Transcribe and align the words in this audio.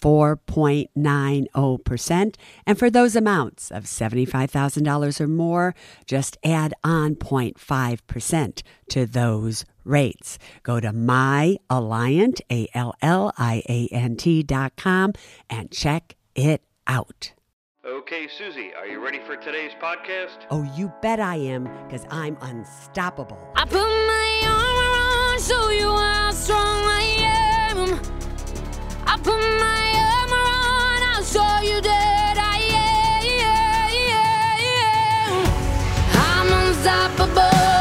4.90%. 0.00 2.34
And 2.66 2.78
for 2.78 2.90
those 2.90 3.16
amounts 3.16 3.70
of 3.70 3.84
$75,000 3.84 5.20
or 5.20 5.28
more, 5.28 5.74
just 6.06 6.36
add 6.44 6.74
on 6.84 7.14
0.5% 7.16 8.62
to 8.90 9.06
those 9.06 9.64
rates. 9.84 10.38
Go 10.62 10.80
to 10.80 10.92
myalliant, 10.92 12.40
A-L-L-I-A-N-T 12.50 14.42
dot 14.42 14.76
com 14.76 15.12
and 15.48 15.70
check 15.70 16.16
it 16.34 16.62
out. 16.86 17.32
Okay, 17.84 18.26
Suze, 18.26 18.56
are 18.76 18.86
you 18.86 19.04
ready 19.04 19.20
for 19.20 19.36
today's 19.36 19.72
podcast? 19.80 20.38
Oh, 20.50 20.64
you 20.76 20.92
bet 21.02 21.20
I 21.20 21.36
am, 21.36 21.68
because 21.86 22.04
I'm 22.10 22.36
unstoppable. 22.40 23.38
I 23.54 23.64
put 23.64 23.78
my 23.78 24.42
armor 24.44 25.32
on, 25.32 25.38
show 25.40 25.70
you 25.70 25.88
how 25.88 26.32
strong 26.32 26.84
I 26.84 27.02
am. 27.70 28.00
I 29.06 29.16
put 29.18 29.38
my 29.38 29.38
armor 29.38 29.62
on, 29.62 29.95
You 31.66 31.80
I 32.38 32.58
am. 34.84 35.46
I'm 36.14 36.68
unstoppable. 36.68 37.75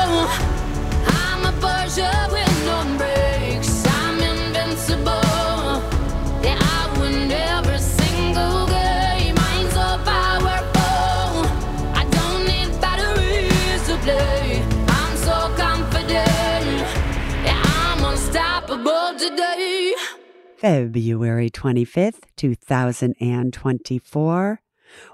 February 20.65 21.51
25th, 21.51 22.23
2024. 22.37 24.61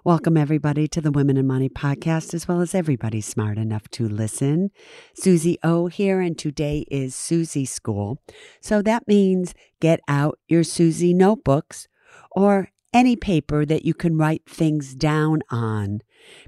Welcome, 0.06 0.38
everybody, 0.38 0.88
to 0.88 1.02
the 1.02 1.12
Women 1.12 1.36
in 1.36 1.46
Money 1.46 1.68
podcast, 1.68 2.34
as 2.34 2.48
well 2.48 2.62
as 2.62 2.74
everybody 2.74 3.20
smart 3.20 3.58
enough 3.58 3.90
to 3.90 4.08
listen. 4.08 4.72
Suze 5.14 5.58
O 5.62 5.88
here, 5.88 6.22
and 6.22 6.38
today 6.38 6.86
is 6.90 7.16
Suze 7.16 7.70
School. 7.70 8.22
So 8.62 8.82
that 8.82 9.10
means 9.10 9.54
get 9.82 10.00
out 10.08 10.40
your 10.48 10.64
Suze 10.64 11.04
notebooks 11.04 11.90
or 12.32 12.70
any 12.94 13.18
paper 13.18 13.66
that 13.66 13.84
you 13.84 13.94
can 13.94 14.18
write 14.18 14.44
things 14.48 14.96
down 14.96 15.42
on. 15.50 16.00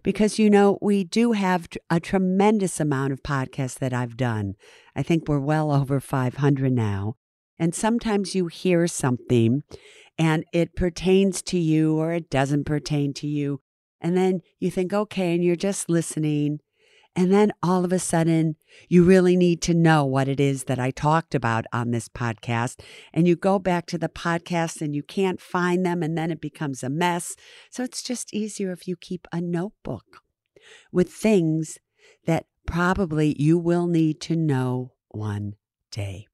Because, 0.02 0.40
you 0.40 0.50
know, 0.50 0.78
we 0.82 1.04
do 1.04 1.34
have 1.34 1.68
a 1.90 2.00
tremendous 2.00 2.80
amount 2.80 3.12
of 3.12 3.22
podcasts 3.22 3.80
that 3.80 3.92
I've 3.92 4.16
done. 4.16 4.56
I 4.96 5.04
think 5.04 5.28
we're 5.28 5.40
well 5.40 5.74
over 5.74 6.00
500 6.00 6.72
now. 6.72 7.18
And 7.60 7.74
sometimes 7.74 8.36
you 8.36 8.48
hear 8.48 8.88
something 8.88 9.64
and 10.18 10.44
it 10.54 10.76
pertains 10.76 11.42
to 11.44 11.58
you 11.58 11.98
or 11.98 12.14
it 12.14 12.30
doesn't 12.30 12.66
pertain 12.66 13.14
to 13.16 13.28
you. 13.28 13.62
And 14.02 14.18
then 14.18 14.42
you 14.60 14.70
think, 14.70 14.94
okay, 14.94 15.34
and 15.34 15.44
you're 15.44 15.56
just 15.56 15.90
listening. 15.90 16.60
And 17.16 17.32
then 17.32 17.52
all 17.62 17.86
of 17.86 17.94
a 17.94 18.00
sudden, 18.00 18.56
you 18.90 19.04
really 19.04 19.38
need 19.38 19.62
to 19.64 19.74
know 19.74 20.04
what 20.04 20.28
it 20.28 20.40
is 20.40 20.64
that 20.64 20.80
I 20.80 20.90
talked 20.90 21.36
about 21.36 21.66
on 21.72 21.92
this 21.92 22.10
podcast. 22.10 22.82
And 23.14 23.28
you 23.28 23.36
go 23.36 23.60
back 23.60 23.86
to 23.88 24.00
the 24.00 24.10
podcast 24.10 24.82
and 24.82 24.96
you 24.96 25.04
can't 25.04 25.40
find 25.40 25.86
them, 25.86 26.02
and 26.02 26.18
then 26.18 26.32
it 26.32 26.42
becomes 26.42 26.84
a 26.84 26.90
mess. 26.90 27.36
So 27.70 27.84
it's 27.84 28.02
just 28.02 28.34
easier 28.34 28.72
if 28.72 28.88
you 28.88 28.96
keep 28.96 29.28
a 29.32 29.40
notebook 29.40 30.22
with 30.92 31.12
things 31.12 31.78
that 32.26 32.48
probably 32.66 33.36
you 33.38 33.60
will 33.60 33.88
need 33.88 34.20
to 34.22 34.36
know 34.36 34.94
one 35.10 35.54
day. 35.92 36.26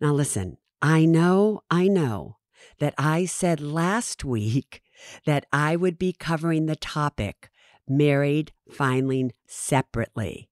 Now, 0.00 0.12
listen, 0.12 0.58
I 0.82 1.06
know, 1.06 1.62
I 1.70 1.88
know 1.88 2.36
that 2.78 2.94
I 2.98 3.24
said 3.24 3.60
last 3.60 4.24
week 4.24 4.82
that 5.24 5.46
I 5.52 5.76
would 5.76 5.98
be 5.98 6.12
covering 6.12 6.66
the 6.66 6.76
topic 6.76 7.50
married 7.88 8.52
filing 8.70 9.32
separately. 9.46 10.50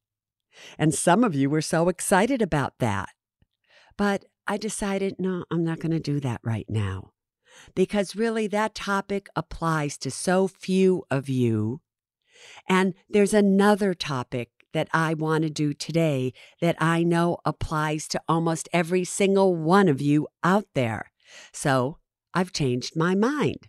And 0.79 0.95
some 0.95 1.25
of 1.25 1.35
you 1.35 1.51
were 1.51 1.63
so 1.63 1.89
excited 1.89 2.41
about 2.41 2.79
that. 2.79 3.11
But 3.97 4.25
I 4.47 4.57
decided, 4.57 5.17
no, 5.19 5.45
I'm 5.51 5.65
not 5.65 5.81
going 5.81 5.93
to 5.93 6.01
do 6.01 6.21
that 6.21 6.41
right 6.45 6.67
now. 6.69 7.11
Because 7.75 8.17
really, 8.17 8.47
that 8.49 8.75
topic 8.75 9.29
applies 9.37 9.97
to 9.99 10.11
so 10.11 10.49
few 10.49 11.05
of 11.11 11.29
you. 11.29 11.81
And 12.69 12.95
there's 13.09 13.35
another 13.35 13.95
topic 13.95 14.51
that 14.75 14.89
I 14.93 15.15
want 15.15 15.45
to 15.45 15.51
do 15.51 15.73
today 15.73 16.35
that 16.61 16.77
I 16.79 17.03
know 17.03 17.39
applies 17.45 18.07
to 18.09 18.21
almost 18.29 18.69
every 18.73 19.05
single 19.05 19.57
one 19.57 19.89
of 19.89 20.03
you 20.03 20.29
out 20.43 20.67
there. 20.75 21.11
So 21.53 21.99
I've 22.35 22.53
changed 22.53 22.97
my 22.97 23.15
mind. 23.15 23.69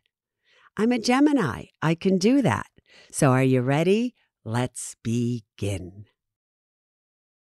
I'm 0.76 0.92
a 0.92 1.00
Gemini. 1.00 1.66
I 1.82 1.96
can 1.96 2.18
do 2.18 2.42
that. 2.42 2.66
So 3.12 3.32
are 3.32 3.44
you 3.44 3.62
ready? 3.62 4.14
Let's 4.44 4.96
begin. 5.04 6.06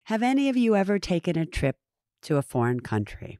Have 0.05 0.23
any 0.23 0.49
of 0.49 0.57
you 0.57 0.75
ever 0.75 0.99
taken 0.99 1.37
a 1.37 1.45
trip 1.45 1.77
to 2.23 2.39
a 2.39 2.43
foreign 2.43 2.81
country 2.81 3.39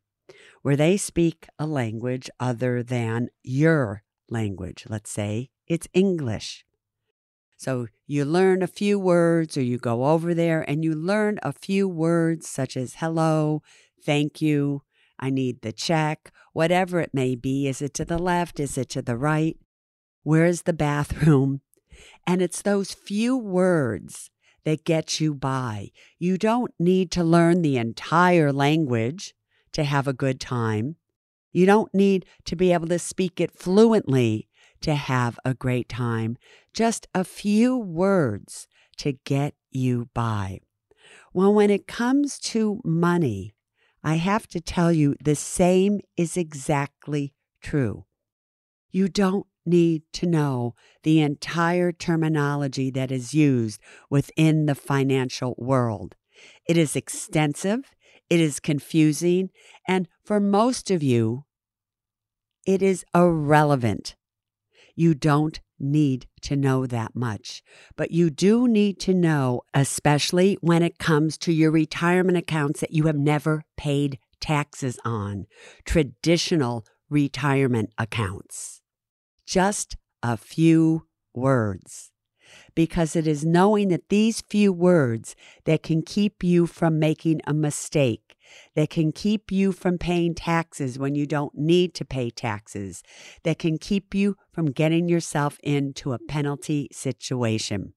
where 0.63 0.77
they 0.77 0.97
speak 0.97 1.47
a 1.59 1.67
language 1.67 2.29
other 2.39 2.83
than 2.83 3.29
your 3.43 4.03
language? 4.29 4.85
Let's 4.89 5.11
say 5.11 5.49
it's 5.67 5.89
English. 5.95 6.65
So 7.59 7.89
you 8.07 8.25
learn 8.25 8.63
a 8.63 8.69
few 8.69 9.01
words, 9.01 9.57
or 9.57 9.63
you 9.63 9.79
go 9.79 10.05
over 10.05 10.33
there 10.33 10.63
and 10.71 10.85
you 10.85 10.95
learn 10.95 11.41
a 11.43 11.53
few 11.53 11.89
words 11.89 12.49
such 12.49 12.77
as 12.77 12.95
hello, 12.99 13.63
thank 14.05 14.41
you, 14.41 14.83
I 15.19 15.31
need 15.31 15.63
the 15.63 15.73
check, 15.73 16.31
whatever 16.53 17.01
it 17.01 17.13
may 17.13 17.35
be. 17.35 17.67
Is 17.67 17.83
it 17.83 17.95
to 17.95 18.05
the 18.05 18.17
left? 18.17 18.61
Is 18.61 18.79
it 18.79 18.89
to 18.91 19.03
the 19.03 19.17
right? 19.17 19.57
Where's 20.23 20.63
the 20.63 20.73
bathroom? 20.73 21.63
And 22.29 22.41
it's 22.41 22.63
those 22.63 22.95
few 22.95 23.37
words 23.37 24.31
that 24.65 24.85
get 24.85 25.19
you 25.19 25.35
by. 25.35 25.91
You 26.19 26.39
don't 26.39 26.73
need 26.79 27.11
to 27.13 27.25
learn 27.25 27.63
the 27.63 27.77
entire 27.77 28.53
language 28.53 29.35
to 29.73 29.83
have 29.83 30.07
a 30.07 30.13
good 30.13 30.41
time. 30.41 30.95
You 31.51 31.67
don't 31.67 31.93
need 31.93 32.25
to 32.45 32.55
be 32.55 32.73
able 32.73 32.87
to 32.89 33.01
speak 33.01 33.41
it 33.41 33.51
fluently 33.51 34.48
to 34.83 34.95
have 34.95 35.39
a 35.45 35.55
great 35.55 35.89
time. 35.89 36.37
Just 36.73 37.09
a 37.15 37.25
few 37.25 37.77
words 37.77 38.69
to 38.99 39.13
get 39.25 39.55
you 39.71 40.09
by. 40.15 40.61
Well, 41.33 41.53
when 41.53 41.71
it 41.71 41.87
comes 41.87 42.39
to 42.41 42.81
money, 42.85 43.55
I 44.03 44.17
have 44.17 44.47
to 44.49 44.61
tell 44.61 44.93
you 44.93 45.17
the 45.23 45.35
same 45.35 46.01
is 46.17 46.37
exactly 46.37 47.35
true. 47.61 48.05
You 48.91 49.09
don't 49.09 49.47
need 49.67 50.03
to 50.15 50.27
know 50.27 50.75
the 51.03 51.21
entire 51.21 51.93
terminology 51.93 52.91
that 52.91 53.13
is 53.13 53.35
used 53.35 53.81
within 54.09 54.67
the 54.67 54.75
financial 54.75 55.55
world. 55.59 56.17
It 56.67 56.77
is 56.77 56.97
extensive, 56.97 57.95
it 58.31 58.41
is 58.41 58.61
confusing, 58.61 59.51
and 59.87 60.09
for 60.25 60.41
most 60.41 60.91
of 60.91 61.03
you, 61.03 61.45
it 62.67 62.83
is 62.83 63.05
irrelevant. 63.15 64.15
You 64.99 65.15
don't 65.15 65.61
need 65.79 66.27
to 66.43 66.57
know 66.57 66.85
that 66.85 67.15
much, 67.15 67.63
but 67.95 68.11
you 68.11 68.31
do 68.31 68.67
need 68.67 68.99
to 68.99 69.15
know, 69.15 69.63
especially 69.73 70.59
when 70.61 70.83
it 70.83 70.99
comes 70.99 71.39
to 71.39 71.53
your 71.53 71.71
retirement 71.71 72.37
accounts 72.37 72.81
that 72.81 72.91
you 72.91 73.05
have 73.05 73.17
never 73.17 73.63
paid 73.77 74.19
taxes 74.41 74.99
on, 75.05 75.47
traditional 75.85 76.85
retirement 77.09 77.91
accounts. 77.97 78.83
Just 79.47 79.97
a 80.21 80.37
few 80.37 81.07
words. 81.33 82.11
Because 82.75 83.15
it 83.15 83.29
is 83.29 83.45
knowing 83.45 83.91
that 83.91 84.09
these 84.09 84.41
few 84.51 84.73
words 84.73 85.37
that 85.65 85.85
can 85.85 86.03
keep 86.03 86.43
you 86.43 86.67
from 86.67 86.99
making 86.99 87.41
a 87.47 87.55
mistake, 87.55 88.28
that 88.75 88.91
can 88.91 89.13
keep 89.13 89.51
you 89.51 89.73
from 89.73 89.99
paying 89.99 90.35
taxes 90.35 90.99
when 90.99 91.15
you 91.15 91.27
don't 91.27 91.55
need 91.55 91.95
to 91.95 92.05
pay 92.05 92.31
taxes, 92.31 93.03
that 93.45 93.59
can 93.59 93.79
keep 93.79 94.15
you 94.15 94.37
from 94.53 94.67
getting 94.67 95.09
yourself 95.09 95.59
into 95.63 96.13
a 96.13 96.19
penalty 96.19 96.89
situation. 96.93 97.95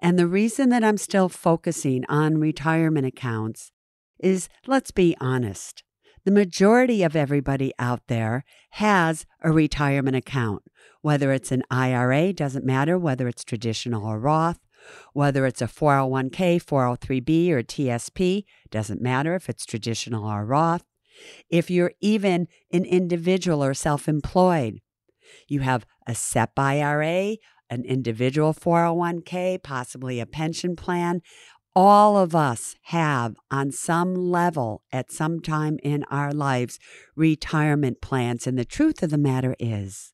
And 0.00 0.18
the 0.18 0.26
reason 0.26 0.68
that 0.70 0.84
I'm 0.84 0.98
still 0.98 1.28
focusing 1.28 2.04
on 2.08 2.38
retirement 2.38 3.06
accounts 3.06 3.72
is 4.18 4.48
let's 4.66 4.90
be 4.90 5.16
honest. 5.20 5.82
The 6.24 6.30
majority 6.30 7.02
of 7.02 7.14
everybody 7.14 7.72
out 7.78 8.00
there 8.08 8.44
has 8.70 9.26
a 9.42 9.52
retirement 9.52 10.16
account, 10.16 10.62
whether 11.02 11.32
it's 11.32 11.52
an 11.52 11.62
IRA, 11.70 12.32
doesn't 12.32 12.64
matter 12.64 12.98
whether 12.98 13.28
it's 13.28 13.44
traditional 13.44 14.06
or 14.06 14.18
Roth, 14.18 14.58
Whether 15.12 15.46
it's 15.46 15.62
a 15.62 15.66
401k, 15.66 16.62
403b, 16.62 17.50
or 17.50 17.62
TSP, 17.62 18.44
doesn't 18.70 19.00
matter 19.00 19.34
if 19.34 19.48
it's 19.48 19.66
traditional 19.66 20.26
or 20.26 20.44
Roth. 20.44 20.84
If 21.48 21.70
you're 21.70 21.92
even 22.00 22.48
an 22.72 22.84
individual 22.84 23.62
or 23.62 23.74
self 23.74 24.08
employed, 24.08 24.80
you 25.48 25.60
have 25.60 25.86
a 26.06 26.14
SEP 26.14 26.58
IRA, 26.58 27.36
an 27.70 27.84
individual 27.84 28.52
401k, 28.52 29.62
possibly 29.62 30.20
a 30.20 30.26
pension 30.26 30.76
plan. 30.76 31.22
All 31.76 32.16
of 32.16 32.36
us 32.36 32.76
have, 32.82 33.34
on 33.50 33.72
some 33.72 34.14
level, 34.14 34.82
at 34.92 35.10
some 35.10 35.40
time 35.40 35.78
in 35.82 36.04
our 36.10 36.32
lives, 36.32 36.78
retirement 37.16 38.00
plans. 38.00 38.46
And 38.46 38.56
the 38.56 38.64
truth 38.64 39.02
of 39.02 39.10
the 39.10 39.18
matter 39.18 39.56
is, 39.58 40.12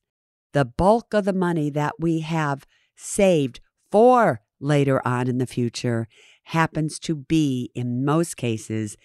the 0.53 0.65
bulk 0.65 1.13
of 1.13 1.25
the 1.25 1.33
money 1.33 1.69
that 1.69 1.93
we 1.99 2.21
have 2.21 2.65
saved 2.95 3.59
for 3.91 4.41
later 4.61 5.05
on 5.05 5.27
in 5.27 5.37
the 5.37 5.47
future 5.47 6.07
happens 6.45 6.99
to 6.99 7.15
be, 7.15 7.71
in 7.75 8.03
most 8.05 8.37
cases, 8.37 8.97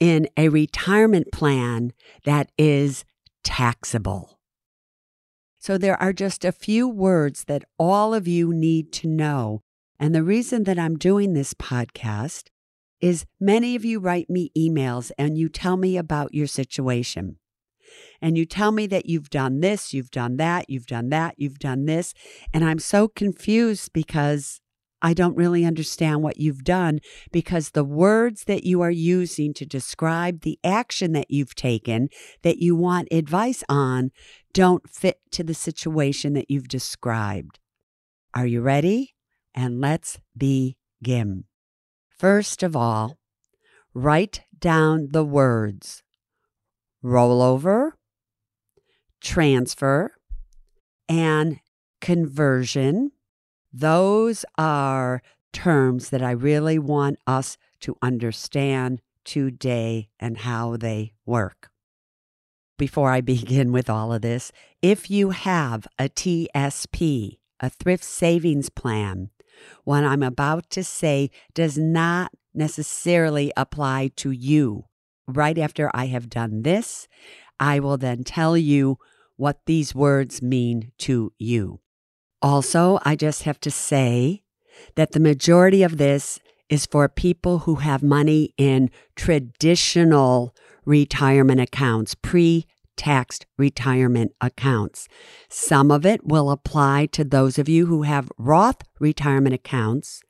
in 0.00 0.28
a 0.36 0.48
retirement 0.48 1.28
plan 1.32 1.92
that 2.24 2.50
is 2.58 3.04
taxable. 3.44 4.38
So 5.58 5.78
there 5.78 6.00
are 6.02 6.12
just 6.12 6.44
a 6.44 6.50
few 6.50 6.88
words 6.88 7.44
that 7.44 7.64
all 7.78 8.14
of 8.14 8.26
you 8.26 8.52
need 8.52 8.92
to 8.94 9.06
know. 9.06 9.62
And 9.98 10.12
the 10.12 10.24
reason 10.24 10.64
that 10.64 10.78
I'm 10.78 10.98
doing 10.98 11.34
this 11.34 11.54
podcast 11.54 12.48
is 13.00 13.26
many 13.38 13.76
of 13.76 13.84
you 13.84 14.00
write 14.00 14.28
me 14.28 14.50
emails 14.58 15.12
and 15.16 15.38
you 15.38 15.48
tell 15.48 15.76
me 15.76 15.96
about 15.96 16.34
your 16.34 16.48
situation. 16.48 17.36
And 18.20 18.38
you 18.38 18.44
tell 18.44 18.72
me 18.72 18.86
that 18.88 19.06
you've 19.06 19.30
done 19.30 19.60
this, 19.60 19.92
you've 19.92 20.10
done 20.10 20.36
that, 20.38 20.68
you've 20.68 20.86
done 20.86 21.10
that, 21.10 21.34
you've 21.36 21.58
done 21.58 21.84
this. 21.84 22.14
And 22.52 22.64
I'm 22.64 22.78
so 22.78 23.06
confused 23.06 23.92
because 23.92 24.60
I 25.02 25.14
don't 25.14 25.36
really 25.36 25.64
understand 25.64 26.22
what 26.22 26.38
you've 26.38 26.62
done 26.62 27.00
because 27.32 27.70
the 27.70 27.84
words 27.84 28.44
that 28.44 28.62
you 28.62 28.80
are 28.82 28.90
using 28.90 29.52
to 29.54 29.66
describe 29.66 30.42
the 30.42 30.60
action 30.62 31.12
that 31.12 31.30
you've 31.30 31.56
taken 31.56 32.08
that 32.42 32.58
you 32.58 32.76
want 32.76 33.08
advice 33.10 33.64
on 33.68 34.12
don't 34.54 34.88
fit 34.88 35.18
to 35.32 35.42
the 35.42 35.54
situation 35.54 36.34
that 36.34 36.48
you've 36.48 36.68
described. 36.68 37.58
Are 38.32 38.46
you 38.46 38.60
ready? 38.60 39.14
And 39.54 39.80
let's 39.80 40.20
begin. 40.36 41.44
First 42.08 42.62
of 42.62 42.76
all, 42.76 43.18
write 43.92 44.42
down 44.56 45.08
the 45.10 45.24
words 45.24 46.02
rollover, 47.04 47.92
transfer, 49.20 50.12
and 51.08 51.58
conversion. 52.00 53.10
Those 53.72 54.44
are 54.58 55.22
terms 55.52 56.10
that 56.10 56.22
I 56.22 56.32
really 56.32 56.78
want 56.78 57.18
us 57.26 57.56
to 57.80 57.96
understand 58.02 59.00
today 59.24 60.08
and 60.18 60.38
how 60.38 60.76
they 60.76 61.12
work 61.24 61.70
before 62.78 63.10
I 63.10 63.20
begin 63.34 63.72
with 63.72 63.88
all 63.88 64.12
of 64.12 64.22
this. 64.22 64.52
If 64.82 65.10
you 65.10 65.30
have 65.30 65.86
a 65.98 66.08
TSP, 66.08 67.38
a 67.60 67.70
thrift 67.70 68.04
savings 68.04 68.68
plan, 68.70 69.30
what 69.84 70.04
I'm 70.04 70.22
about 70.22 70.68
to 70.70 70.82
say 70.82 71.30
does 71.54 71.78
not 71.78 72.32
necessarily 72.54 73.52
apply 73.56 74.10
to 74.16 74.30
you. 74.30 74.86
Right 75.28 75.56
after 75.56 75.90
I 75.94 76.06
have 76.06 76.28
done 76.28 76.62
this, 76.62 77.06
I 77.60 77.78
will 77.78 77.96
then 77.96 78.24
tell 78.24 78.56
you 78.56 78.98
what 79.36 79.60
these 79.66 79.94
words 79.94 80.42
mean 80.42 80.90
to 80.98 81.32
you. 81.38 81.81
Also, 82.42 82.98
I 83.04 83.16
just 83.16 83.44
have 83.44 83.60
to 83.60 83.70
say 83.70 84.42
that 84.96 85.12
the 85.12 85.20
majority 85.20 85.82
of 85.82 85.96
this 85.96 86.40
is 86.68 86.86
for 86.86 87.08
people 87.08 87.60
who 87.60 87.76
have 87.76 88.02
money 88.02 88.52
in 88.58 88.90
traditional 89.14 90.54
retirement 90.84 91.60
accounts, 91.60 92.14
pre 92.14 92.66
taxed 92.96 93.46
retirement 93.56 94.32
accounts. 94.40 95.08
Some 95.48 95.90
of 95.90 96.04
it 96.04 96.26
will 96.26 96.50
apply 96.50 97.06
to 97.12 97.24
those 97.24 97.58
of 97.58 97.68
you 97.68 97.86
who 97.86 98.02
have 98.02 98.30
Roth 98.36 98.82
retirement 98.98 99.54
accounts, 99.54 100.20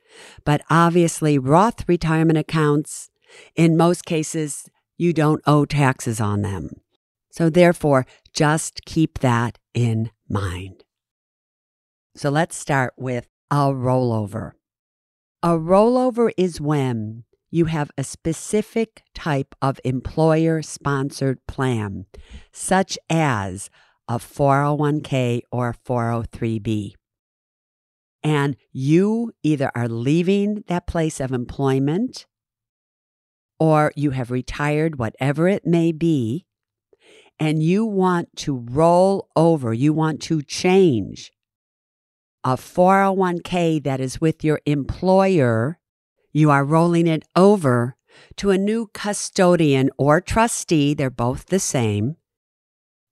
but 0.44 0.62
obviously, 0.70 1.38
Roth 1.38 1.88
retirement 1.88 2.38
accounts, 2.38 3.11
in 3.56 3.76
most 3.76 4.05
cases, 4.05 4.69
you 4.99 5.12
don't 5.12 5.43
owe 5.47 5.64
taxes 5.64 6.20
on 6.20 6.43
them. 6.43 6.70
So, 7.31 7.49
therefore, 7.49 8.06
just 8.35 8.85
keep 8.85 9.20
that 9.20 9.59
in 9.75 10.11
mind. 10.29 10.85
So, 12.14 12.29
let's 12.29 12.56
start 12.56 12.93
with 12.99 13.26
a 13.50 13.73
rollover. 13.73 14.53
A 15.43 15.50
rollover 15.50 16.31
is 16.37 16.61
when 16.61 17.25
you 17.50 17.64
have 17.67 17.91
a 17.97 18.05
specific 18.05 19.03
type 19.14 19.55
of 19.62 19.81
employer 19.82 20.61
sponsored 20.61 21.38
plan, 21.47 22.05
such 22.53 22.99
as 23.09 23.70
a 24.09 24.19
401k 24.19 25.41
or 25.50 25.75
403b. 25.87 26.93
And 28.23 28.56
you 28.73 29.32
either 29.43 29.70
are 29.75 29.88
leaving 29.88 30.64
that 30.69 30.87
place 30.87 31.19
of 31.19 31.32
employment 31.32 32.26
or 33.59 33.93
you 33.97 34.11
have 34.11 34.31
retired, 34.31 34.99
whatever 34.99 35.49
it 35.49 35.67
may 35.67 35.93
be, 35.93 36.44
and 37.38 37.62
you 37.62 37.87
want 37.87 38.37
to 38.37 38.67
roll 38.70 39.29
over, 39.35 39.73
you 39.73 39.93
want 39.94 40.20
to 40.23 40.43
change 40.43 41.32
a 42.44 42.56
401k 42.56 43.83
that 43.85 44.00
is 44.00 44.21
with 44.21 44.43
your 44.43 44.61
employer 44.67 45.79
you 46.33 46.50
are 46.50 46.65
rolling 46.65 47.06
it 47.06 47.25
over 47.37 47.97
to 48.37 48.50
a 48.50 48.59
new 48.59 48.89
custodian 48.94 49.91
or 49.99 50.21
trustee, 50.21 50.94
they're 50.94 51.11
both 51.11 51.47
the 51.47 51.59
same, 51.59 52.17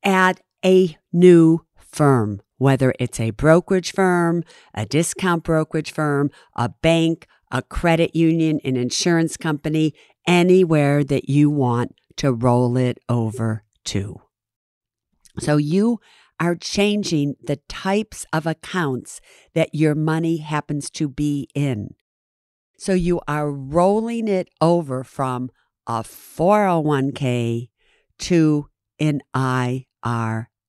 at 0.03 0.41
a 0.65 0.97
new 1.13 1.65
firm, 1.77 2.41
whether 2.57 2.95
it's 2.99 3.21
a 3.21 3.31
brokerage 3.31 3.93
firm, 3.93 4.43
a 4.75 4.87
discount 4.87 5.45
brokerage 5.45 5.93
firm, 5.93 6.31
a 6.55 6.69
bank, 6.69 7.27
a 7.51 7.63
credit 7.63 8.17
union, 8.17 8.61
an 8.65 8.77
insurance 8.77 9.37
company, 9.37 9.93
anywhere 10.27 11.05
that 11.05 11.29
you 11.29 11.51
want 11.51 11.95
to 12.17 12.33
roll 12.33 12.77
it 12.77 12.99
over 13.09 13.65
to. 13.85 14.21
So 15.39 15.57
you 15.57 16.01
are 16.41 16.57
changing 16.57 17.35
the 17.43 17.57
types 17.69 18.25
of 18.33 18.47
accounts 18.47 19.21
that 19.55 19.75
your 19.75 19.95
money 19.95 20.39
happens 20.39 20.91
to 20.91 21.09
be 21.09 21.49
in. 21.55 21.95
So 22.79 22.95
you 22.95 23.21
are 23.29 23.51
rolling 23.51 24.27
it 24.27 24.49
over 24.61 25.05
from 25.05 25.51
a 25.87 26.03
401k 26.03 27.69
to 28.21 28.69
an 28.99 29.21
IRA. 29.35 29.85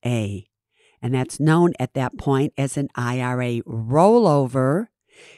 And 0.03 1.13
that's 1.13 1.39
known 1.39 1.73
at 1.79 1.93
that 1.93 2.17
point 2.17 2.53
as 2.57 2.75
an 2.75 2.89
IRA 2.95 3.61
rollover 3.61 4.87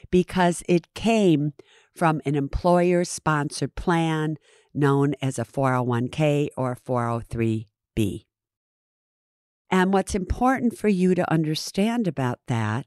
because 0.10 0.64
it 0.68 0.94
came 0.96 1.54
from 1.96 2.22
an 2.26 2.36
employer 2.36 3.06
sponsored 3.06 3.76
plan 3.76 4.38
known 4.74 5.14
as 5.22 5.38
a 5.38 5.46
401k 5.46 6.48
or 6.58 6.76
403b. 6.76 8.26
And 9.70 9.94
what's 9.94 10.16
important 10.16 10.78
for 10.78 10.88
you 10.88 11.16
to 11.16 11.32
understand 11.32 12.08
about 12.08 12.40
that 12.48 12.86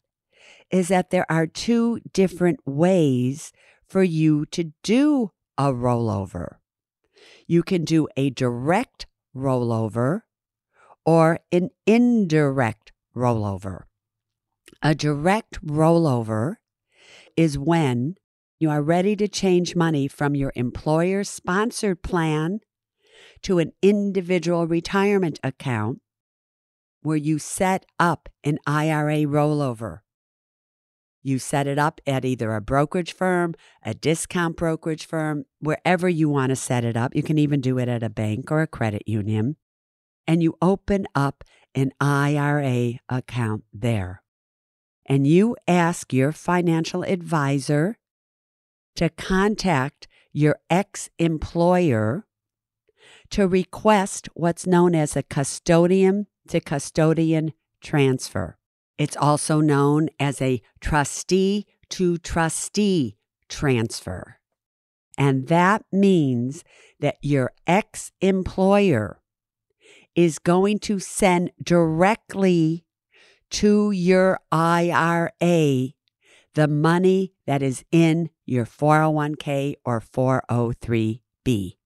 is 0.71 0.89
that 0.89 1.11
there 1.11 1.31
are 1.31 1.47
two 1.47 2.01
different 2.13 2.61
ways 2.65 3.53
for 3.89 4.03
you 4.03 4.47
to 4.47 4.73
do 4.83 5.33
a 5.59 5.73
rollover. 5.73 6.57
You 7.47 7.63
can 7.63 7.85
do 7.85 8.09
a 8.17 8.31
direct 8.31 9.07
rollover 9.35 10.23
or 11.05 11.39
an 11.53 11.71
indirect 11.87 12.93
rollover. 13.15 13.83
A 14.83 14.95
direct 14.95 15.65
rollover 15.65 16.57
is 17.37 17.59
when 17.59 18.17
you 18.59 18.71
are 18.71 18.83
ready 18.83 19.15
to 19.17 19.29
change 19.29 19.77
money 19.77 20.09
from 20.09 20.35
your 20.35 20.53
employer 20.57 21.25
sponsored 21.25 22.03
plan 22.03 22.61
to 23.43 23.59
an 23.59 23.73
individual 23.83 24.67
retirement 24.67 25.39
account 25.45 26.01
where 27.07 27.17
you 27.17 27.39
set 27.39 27.87
up 28.01 28.29
an 28.43 28.59
IRA 28.67 29.19
rollover. 29.19 30.01
You 31.23 31.39
set 31.39 31.69
it 31.69 31.79
up 31.79 32.01
at 32.05 32.25
either 32.25 32.53
a 32.53 32.61
brokerage 32.61 33.13
firm, 33.13 33.55
a 33.85 33.95
discount 33.95 34.57
brokerage 34.57 35.07
firm, 35.07 35.45
wherever 35.61 36.09
you 36.09 36.29
want 36.29 36.51
to 36.51 36.57
set 36.57 36.85
it 36.85 36.97
up. 36.97 37.15
You 37.15 37.23
can 37.23 37.39
even 37.39 37.61
do 37.61 37.79
it 37.79 37.89
at 37.89 38.03
a 38.03 38.11
bank 38.11 38.51
or 38.51 38.61
a 38.61 38.67
credit 38.67 39.05
union. 39.07 39.55
And 40.27 40.43
you 40.43 40.57
open 40.61 41.07
up 41.15 41.45
an 41.77 41.93
IRA 42.01 42.95
account 43.09 43.63
there. 43.73 44.25
And 45.09 45.29
you 45.29 45.55
ask 45.69 46.13
your 46.13 46.33
financial 46.33 47.05
advisor 47.05 47.99
to 48.97 49.11
contact 49.11 50.09
your 50.33 50.59
ex 50.69 51.09
employer 51.21 52.27
to 53.31 53.47
request 53.47 54.29
what's 54.35 54.67
known 54.67 54.97
as 54.97 55.15
a 55.15 55.23
custodian 55.23 56.27
to 56.49 56.61
custodian 56.61 57.53
transfer. 57.83 58.59
It's 58.99 59.17
also 59.17 59.61
known 59.61 60.09
as 60.19 60.41
a 60.41 60.63
trustee 60.81 61.67
to 61.91 62.19
trustee 62.19 63.17
transfer. 63.49 64.39
And 65.19 65.49
that 65.49 65.85
means 65.93 66.65
that 67.01 67.17
your 67.23 67.53
ex 67.67 68.13
employer 68.21 69.21
is 70.15 70.39
going 70.39 70.79
to 70.81 70.99
send 70.99 71.51
directly 71.63 72.85
to 73.51 73.91
your 73.91 74.41
IRA 74.51 75.31
the 76.55 76.67
money 76.69 77.35
that 77.47 77.63
is 77.63 77.85
in 77.93 78.31
your 78.47 78.65
401k 78.65 79.75
or 79.85 80.01
403b. 80.01 81.77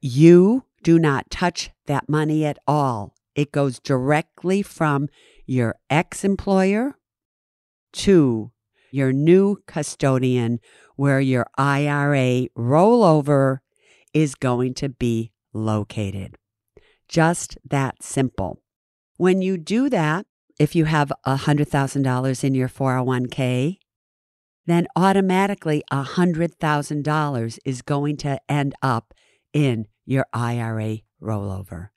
You 0.00 0.64
do 0.84 0.98
not 0.98 1.30
touch 1.30 1.70
that 1.86 2.08
money 2.08 2.44
at 2.44 2.58
all. 2.68 3.14
It 3.34 3.50
goes 3.50 3.80
directly 3.80 4.62
from 4.62 5.08
your 5.46 5.74
ex 5.90 6.24
employer 6.24 6.94
to 7.94 8.52
your 8.92 9.12
new 9.12 9.56
custodian, 9.66 10.60
where 10.94 11.20
your 11.20 11.46
IRA 11.58 12.46
rollover 12.56 13.58
is 14.12 14.36
going 14.36 14.74
to 14.74 14.88
be 14.88 15.32
located. 15.52 16.36
Just 17.08 17.58
that 17.68 18.02
simple. 18.02 18.62
When 19.16 19.42
you 19.42 19.56
do 19.58 19.88
that, 19.88 20.26
if 20.60 20.76
you 20.76 20.84
have 20.84 21.10
$100,000 21.26 22.44
in 22.44 22.54
your 22.54 22.68
401k, 22.68 23.78
then 24.66 24.86
automatically 24.94 25.82
$100,000 25.90 27.58
is 27.64 27.82
going 27.82 28.16
to 28.18 28.38
end 28.48 28.74
up 28.80 29.12
in 29.52 29.86
your 30.04 30.26
IRA 30.32 30.98
rollover. 31.22 31.88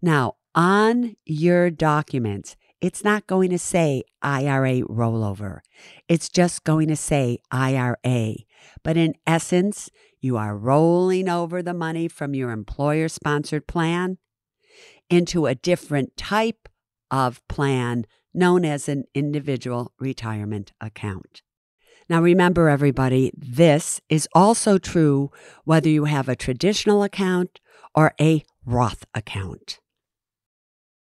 Now, 0.00 0.34
on 0.54 1.16
your 1.24 1.70
documents, 1.70 2.56
it's 2.80 3.02
not 3.02 3.26
going 3.26 3.50
to 3.50 3.58
say 3.58 4.02
IRA 4.22 4.82
rollover. 4.82 5.60
It's 6.08 6.28
just 6.28 6.64
going 6.64 6.88
to 6.88 6.96
say 6.96 7.38
IRA. 7.50 8.34
But 8.82 8.96
in 8.96 9.14
essence, 9.26 9.90
you 10.20 10.36
are 10.36 10.56
rolling 10.56 11.28
over 11.28 11.62
the 11.62 11.74
money 11.74 12.08
from 12.08 12.34
your 12.34 12.50
employer 12.50 13.08
sponsored 13.08 13.66
plan 13.66 14.18
into 15.08 15.46
a 15.46 15.54
different 15.54 16.16
type 16.16 16.68
of 17.10 17.46
plan 17.48 18.06
known 18.34 18.64
as 18.64 18.88
an 18.88 19.04
individual 19.14 19.92
retirement 19.98 20.72
account. 20.80 21.42
Now, 22.08 22.22
remember, 22.22 22.68
everybody, 22.68 23.32
this 23.36 24.00
is 24.08 24.28
also 24.32 24.78
true 24.78 25.30
whether 25.64 25.88
you 25.88 26.04
have 26.04 26.28
a 26.28 26.36
traditional 26.36 27.02
account 27.02 27.60
or 27.94 28.14
a 28.20 28.44
Roth 28.64 29.04
account. 29.14 29.80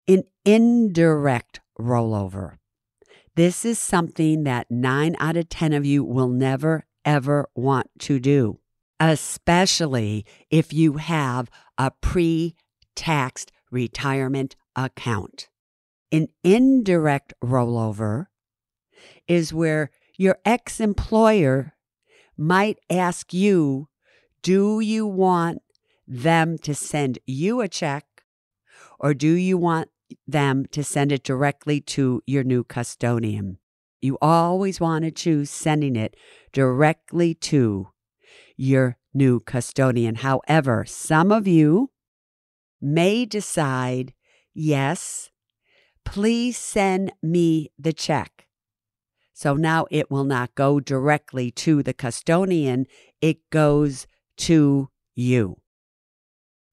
An 0.06 0.24
indirect 0.44 1.60
rollover. 1.78 2.58
This 3.34 3.64
is 3.64 3.78
something 3.78 4.44
that 4.44 4.70
nine 4.70 5.16
out 5.18 5.36
of 5.36 5.48
10 5.48 5.72
of 5.72 5.84
you 5.84 6.04
will 6.04 6.28
never, 6.28 6.86
ever 7.04 7.48
want 7.54 7.90
to 8.00 8.18
do, 8.18 8.60
especially 9.00 10.24
if 10.50 10.72
you 10.72 10.94
have 10.94 11.50
a 11.76 11.90
pre 12.00 12.56
taxed 12.94 13.52
retirement 13.70 14.56
account. 14.74 15.48
An 16.12 16.28
indirect 16.44 17.34
rollover 17.42 18.26
is 19.28 19.52
where 19.52 19.90
your 20.18 20.38
ex 20.44 20.80
employer 20.80 21.74
might 22.36 22.78
ask 22.90 23.32
you, 23.32 23.88
Do 24.42 24.80
you 24.80 25.06
want 25.06 25.62
them 26.06 26.58
to 26.58 26.74
send 26.74 27.18
you 27.26 27.60
a 27.60 27.68
check 27.68 28.04
or 28.98 29.14
do 29.14 29.32
you 29.32 29.58
want 29.58 29.88
them 30.26 30.66
to 30.72 30.84
send 30.84 31.12
it 31.12 31.22
directly 31.22 31.80
to 31.80 32.22
your 32.26 32.44
new 32.44 32.64
custodian? 32.64 33.58
You 34.00 34.18
always 34.20 34.80
want 34.80 35.04
to 35.04 35.10
choose 35.10 35.50
sending 35.50 35.96
it 35.96 36.16
directly 36.52 37.34
to 37.34 37.88
your 38.56 38.96
new 39.12 39.40
custodian. 39.40 40.16
However, 40.16 40.84
some 40.86 41.32
of 41.32 41.46
you 41.46 41.90
may 42.80 43.24
decide, 43.24 44.12
yes, 44.54 45.30
please 46.04 46.56
send 46.56 47.12
me 47.22 47.72
the 47.78 47.92
check. 47.92 48.45
So 49.38 49.52
now 49.52 49.84
it 49.90 50.10
will 50.10 50.24
not 50.24 50.54
go 50.54 50.80
directly 50.80 51.50
to 51.50 51.82
the 51.82 51.92
custodian, 51.92 52.86
it 53.20 53.50
goes 53.50 54.06
to 54.38 54.88
you. 55.14 55.58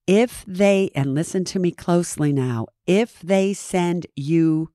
If 0.08 0.46
they, 0.48 0.90
and 0.96 1.14
listen 1.14 1.44
to 1.44 1.60
me 1.60 1.72
closely 1.72 2.32
now, 2.32 2.68
if 2.88 3.20
they 3.20 3.54
send 3.54 4.08
you 4.16 4.70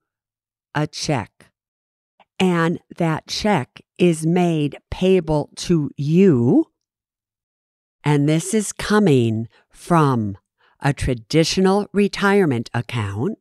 a 0.74 0.86
check 0.86 1.50
and 2.38 2.78
that 2.98 3.26
check 3.26 3.80
is 3.96 4.26
made 4.26 4.76
payable 4.90 5.48
to 5.56 5.90
you, 5.96 6.66
and 8.04 8.28
this 8.28 8.52
is 8.52 8.70
coming 8.74 9.48
from 9.70 10.36
a 10.80 10.92
traditional 10.92 11.88
retirement 11.94 12.68
account, 12.74 13.38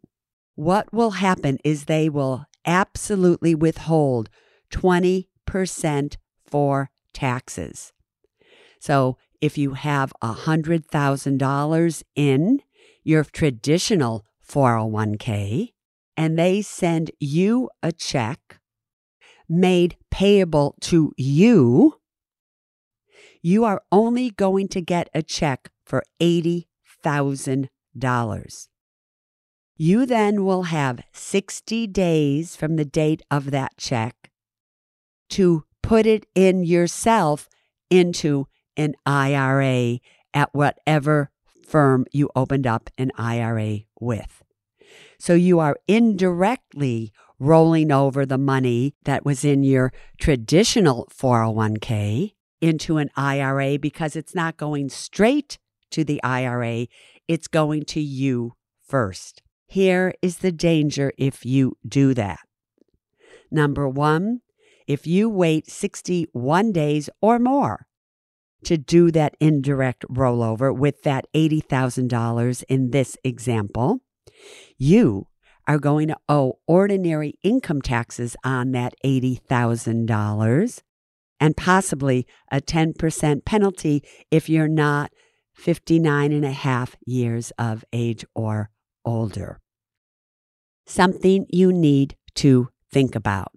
what 0.55 0.93
will 0.93 1.11
happen 1.11 1.57
is 1.65 1.83
they 1.83 2.07
will 2.07 2.45
absolutely 2.67 3.55
withhold 3.55 4.29
20% 4.71 6.17
for 6.45 6.91
taxes. 7.13 7.93
So 8.79 9.17
if 9.41 9.57
you 9.57 9.74
have 9.74 10.13
$100,000 10.21 12.03
in 12.15 12.62
your 13.03 13.24
traditional 13.24 14.24
401k 14.47 15.74
and 16.15 16.38
they 16.38 16.62
send 16.62 17.09
you 17.19 17.71
a 17.81 17.91
check 17.91 18.59
made 19.50 19.97
payable 20.12 20.75
to 20.81 21.12
you, 21.17 21.95
you 23.41 23.63
are 23.63 23.81
only 23.91 24.29
going 24.31 24.67
to 24.69 24.81
get 24.81 25.09
a 25.13 25.24
check 25.24 25.71
for 25.86 26.03
$80,000. 26.19 28.67
You 29.79 30.07
then 30.07 30.43
will 30.43 30.63
have 30.63 31.03
60 31.13 31.86
days 31.88 32.55
from 32.55 32.77
the 32.77 32.86
date 32.86 33.22
of 33.29 33.51
that 33.51 33.77
check 33.77 34.31
to 35.29 35.65
put 35.84 36.07
it 36.07 36.25
in 36.34 36.63
yourself 36.63 37.48
into 37.91 38.48
an 38.75 38.96
IRA 39.05 40.00
at 40.34 40.53
whatever 40.53 41.29
firm 41.63 42.05
you 42.12 42.29
opened 42.36 42.65
up 42.65 42.89
an 42.98 43.12
IRA 43.17 43.81
with. 44.00 44.43
So 45.19 45.36
you 45.36 45.60
are 45.60 45.77
indirectly 45.88 47.12
rolling 47.39 47.91
over 47.91 48.25
the 48.25 48.38
money 48.38 48.96
that 49.03 49.25
was 49.25 49.46
in 49.46 49.63
your 49.63 49.93
traditional 50.19 51.07
401k 51.15 52.34
into 52.62 52.98
an 52.98 53.12
IRA 53.15 53.77
because 53.77 54.15
it's 54.15 54.34
not 54.34 54.57
going 54.57 54.89
straight 54.89 55.60
to 55.91 56.03
the 56.03 56.22
IRA, 56.24 56.88
it's 57.27 57.48
going 57.48 57.86
to 57.86 58.01
you 58.01 58.53
first. 58.81 59.43
Here 59.67 60.13
is 60.21 60.38
the 60.38 60.51
danger 60.51 61.12
if 61.17 61.45
you 61.45 61.77
do 61.88 62.13
that. 62.13 62.39
Number 63.51 63.88
one, 63.88 64.39
if 64.88 65.05
you 65.05 65.29
wait 65.29 65.69
61 65.69 66.71
days 66.71 67.09
or 67.21 67.38
more 67.38 67.88
to 68.63 68.77
do 68.77 69.12
that 69.12 69.36
indirect 69.39 70.05
rollover 70.09 70.75
with 70.75 71.03
that 71.03 71.25
$80,000 71.36 72.63
in 72.69 72.91
this 72.91 73.17
example, 73.24 74.00
you 74.77 75.27
are 75.67 75.77
going 75.77 76.07
to 76.07 76.17
owe 76.29 76.59
ordinary 76.65 77.33
income 77.43 77.81
taxes 77.81 78.38
on 78.43 78.71
that 78.71 78.93
$80,000 79.05 80.81
and 81.39 81.57
possibly 81.57 82.25
a 82.51 82.62
10% 82.62 83.45
penalty 83.45 84.03
if 84.31 84.47
you're 84.50 84.69
not 84.69 85.12
59 85.55 86.31
and 86.31 86.45
a 86.45 86.51
half 86.51 86.95
years 87.05 87.51
of 87.59 87.83
age 87.91 88.24
or 88.33 88.69
older. 89.07 89.59
Something 90.85 91.47
you 91.49 91.71
need 91.71 92.15
to 92.35 92.69
think 92.91 93.15
about. 93.15 93.51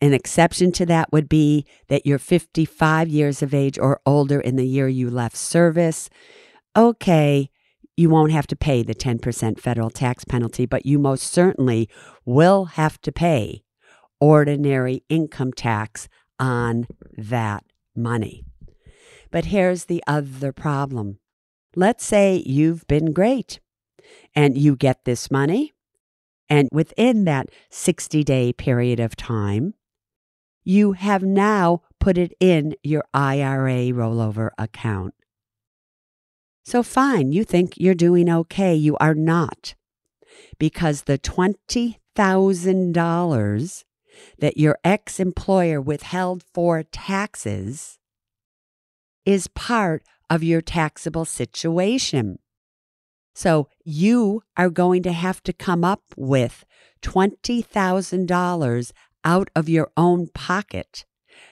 An 0.00 0.12
exception 0.12 0.72
to 0.72 0.86
that 0.86 1.10
would 1.12 1.28
be 1.28 1.64
that 1.88 2.04
you're 2.04 2.18
55 2.18 3.08
years 3.08 3.42
of 3.42 3.54
age 3.54 3.78
or 3.78 4.00
older 4.04 4.40
in 4.40 4.56
the 4.56 4.66
year 4.66 4.88
you 4.88 5.08
left 5.08 5.36
service. 5.36 6.10
Okay, 6.76 7.48
you 7.96 8.10
won't 8.10 8.32
have 8.32 8.46
to 8.48 8.56
pay 8.56 8.82
the 8.82 8.94
10% 8.94 9.58
federal 9.58 9.88
tax 9.88 10.24
penalty, 10.24 10.66
but 10.66 10.84
you 10.84 10.98
most 10.98 11.32
certainly 11.32 11.88
will 12.26 12.66
have 12.66 13.00
to 13.02 13.12
pay 13.12 13.62
ordinary 14.20 15.02
income 15.08 15.52
tax 15.52 16.08
on 16.38 16.86
that 17.16 17.64
money. 17.94 18.44
But 19.30 19.46
here's 19.46 19.86
the 19.86 20.02
other 20.06 20.52
problem. 20.52 21.18
Let's 21.74 22.04
say 22.04 22.42
you've 22.44 22.86
been 22.86 23.12
great 23.12 23.60
and 24.36 24.56
you 24.56 24.76
get 24.76 25.04
this 25.04 25.30
money, 25.30 25.72
and 26.48 26.68
within 26.70 27.24
that 27.24 27.48
60 27.70 28.22
day 28.22 28.52
period 28.52 29.00
of 29.00 29.16
time, 29.16 29.74
you 30.62 30.92
have 30.92 31.22
now 31.22 31.80
put 31.98 32.18
it 32.18 32.34
in 32.38 32.74
your 32.82 33.04
IRA 33.14 33.90
rollover 33.92 34.50
account. 34.58 35.14
So, 36.64 36.82
fine, 36.82 37.32
you 37.32 37.44
think 37.44 37.74
you're 37.76 37.94
doing 37.94 38.28
okay. 38.28 38.74
You 38.74 38.98
are 38.98 39.14
not, 39.14 39.74
because 40.58 41.02
the 41.02 41.18
$20,000 41.18 43.84
that 44.38 44.56
your 44.56 44.78
ex 44.82 45.20
employer 45.20 45.80
withheld 45.80 46.42
for 46.52 46.82
taxes 46.82 48.00
is 49.24 49.46
part 49.48 50.02
of 50.28 50.42
your 50.42 50.60
taxable 50.60 51.24
situation. 51.24 52.40
So 53.36 53.68
you 53.84 54.42
are 54.56 54.70
going 54.70 55.02
to 55.02 55.12
have 55.12 55.42
to 55.42 55.52
come 55.52 55.84
up 55.84 56.00
with 56.16 56.64
$20,000 57.02 58.92
out 59.24 59.50
of 59.54 59.68
your 59.68 59.90
own 59.94 60.28
pocket 60.28 61.04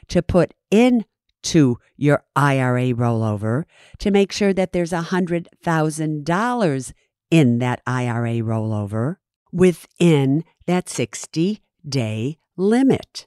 to 0.08 0.22
put 0.22 0.54
into 0.70 1.76
your 1.98 2.24
IRA 2.34 2.94
rollover 2.94 3.64
to 3.98 4.10
make 4.10 4.32
sure 4.32 4.54
that 4.54 4.72
there's 4.72 4.92
$100,000 4.92 6.92
in 7.30 7.58
that 7.58 7.82
IRA 7.86 8.36
rollover 8.36 9.16
within 9.52 10.44
that 10.66 10.88
60 10.88 11.60
day 11.86 12.38
limit. 12.56 13.26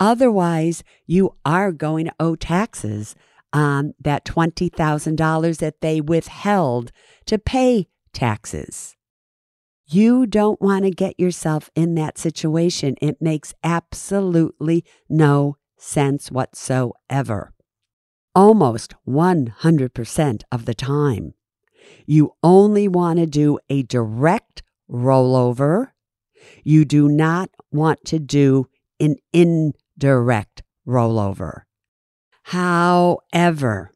Otherwise, 0.00 0.82
you 1.06 1.36
are 1.44 1.70
going 1.70 2.06
to 2.06 2.14
owe 2.18 2.34
taxes 2.34 3.14
on 3.56 3.94
that 3.98 4.26
$20,000 4.26 5.56
that 5.58 5.80
they 5.80 5.98
withheld 5.98 6.92
to 7.24 7.38
pay 7.38 7.88
taxes. 8.12 8.96
You 9.86 10.26
don't 10.26 10.60
want 10.60 10.84
to 10.84 10.90
get 10.90 11.18
yourself 11.18 11.70
in 11.74 11.94
that 11.94 12.18
situation. 12.18 12.96
It 13.00 13.22
makes 13.22 13.54
absolutely 13.64 14.84
no 15.08 15.56
sense 15.78 16.30
whatsoever. 16.30 17.54
Almost 18.34 18.94
100% 19.08 20.42
of 20.52 20.66
the 20.66 20.74
time, 20.74 21.32
you 22.04 22.34
only 22.42 22.88
want 22.88 23.20
to 23.20 23.26
do 23.26 23.58
a 23.70 23.84
direct 23.84 24.62
rollover. 24.90 25.92
You 26.62 26.84
do 26.84 27.08
not 27.08 27.48
want 27.72 28.04
to 28.06 28.18
do 28.18 28.66
an 29.00 29.16
indirect 29.32 30.62
rollover. 30.86 31.65
However, 32.50 33.90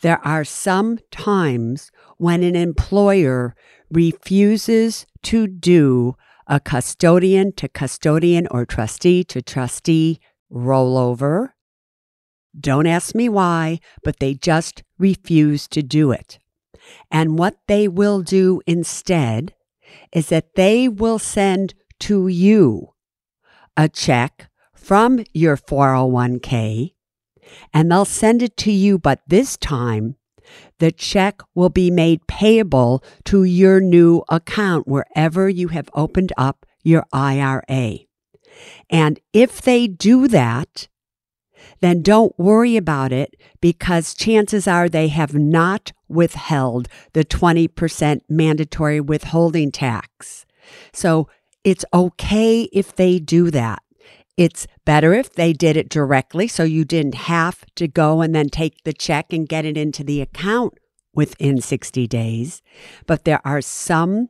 there 0.00 0.18
are 0.26 0.44
some 0.44 0.98
times 1.12 1.92
when 2.18 2.42
an 2.42 2.56
employer 2.56 3.54
refuses 3.88 5.06
to 5.22 5.46
do 5.46 6.16
a 6.48 6.58
custodian 6.58 7.52
to 7.52 7.68
custodian 7.68 8.48
or 8.50 8.66
trustee 8.66 9.22
to 9.24 9.40
trustee 9.40 10.18
rollover. 10.52 11.50
Don't 12.58 12.88
ask 12.88 13.14
me 13.14 13.28
why, 13.28 13.78
but 14.02 14.18
they 14.18 14.34
just 14.34 14.82
refuse 14.98 15.68
to 15.68 15.84
do 15.84 16.10
it. 16.10 16.40
And 17.12 17.38
what 17.38 17.58
they 17.68 17.86
will 17.86 18.22
do 18.22 18.60
instead 18.66 19.54
is 20.12 20.30
that 20.30 20.56
they 20.56 20.88
will 20.88 21.20
send 21.20 21.74
to 22.00 22.26
you 22.26 22.94
a 23.76 23.88
check 23.88 24.50
from 24.74 25.22
your 25.32 25.56
401k 25.56 26.94
and 27.72 27.90
they'll 27.90 28.04
send 28.04 28.42
it 28.42 28.56
to 28.58 28.72
you, 28.72 28.98
but 28.98 29.20
this 29.26 29.56
time 29.56 30.16
the 30.78 30.92
check 30.92 31.40
will 31.54 31.70
be 31.70 31.90
made 31.90 32.26
payable 32.26 33.02
to 33.24 33.44
your 33.44 33.80
new 33.80 34.22
account 34.28 34.88
wherever 34.88 35.48
you 35.48 35.68
have 35.68 35.88
opened 35.94 36.32
up 36.36 36.66
your 36.82 37.04
IRA. 37.12 37.98
And 38.90 39.20
if 39.32 39.62
they 39.62 39.86
do 39.86 40.28
that, 40.28 40.88
then 41.80 42.02
don't 42.02 42.38
worry 42.38 42.76
about 42.76 43.12
it 43.12 43.36
because 43.60 44.14
chances 44.14 44.66
are 44.66 44.88
they 44.88 45.08
have 45.08 45.34
not 45.34 45.92
withheld 46.08 46.88
the 47.12 47.24
20% 47.24 48.20
mandatory 48.28 49.00
withholding 49.00 49.70
tax. 49.70 50.44
So 50.92 51.28
it's 51.64 51.84
okay 51.94 52.62
if 52.72 52.94
they 52.94 53.18
do 53.18 53.50
that. 53.50 53.82
It's 54.36 54.66
better 54.84 55.12
if 55.12 55.32
they 55.32 55.52
did 55.52 55.76
it 55.76 55.88
directly 55.88 56.48
so 56.48 56.64
you 56.64 56.84
didn't 56.84 57.14
have 57.14 57.64
to 57.76 57.86
go 57.86 58.22
and 58.22 58.34
then 58.34 58.48
take 58.48 58.82
the 58.84 58.92
check 58.92 59.32
and 59.32 59.48
get 59.48 59.64
it 59.64 59.76
into 59.76 60.02
the 60.02 60.20
account 60.20 60.74
within 61.14 61.60
60 61.60 62.06
days. 62.06 62.62
But 63.06 63.24
there 63.24 63.40
are 63.46 63.60
some 63.60 64.28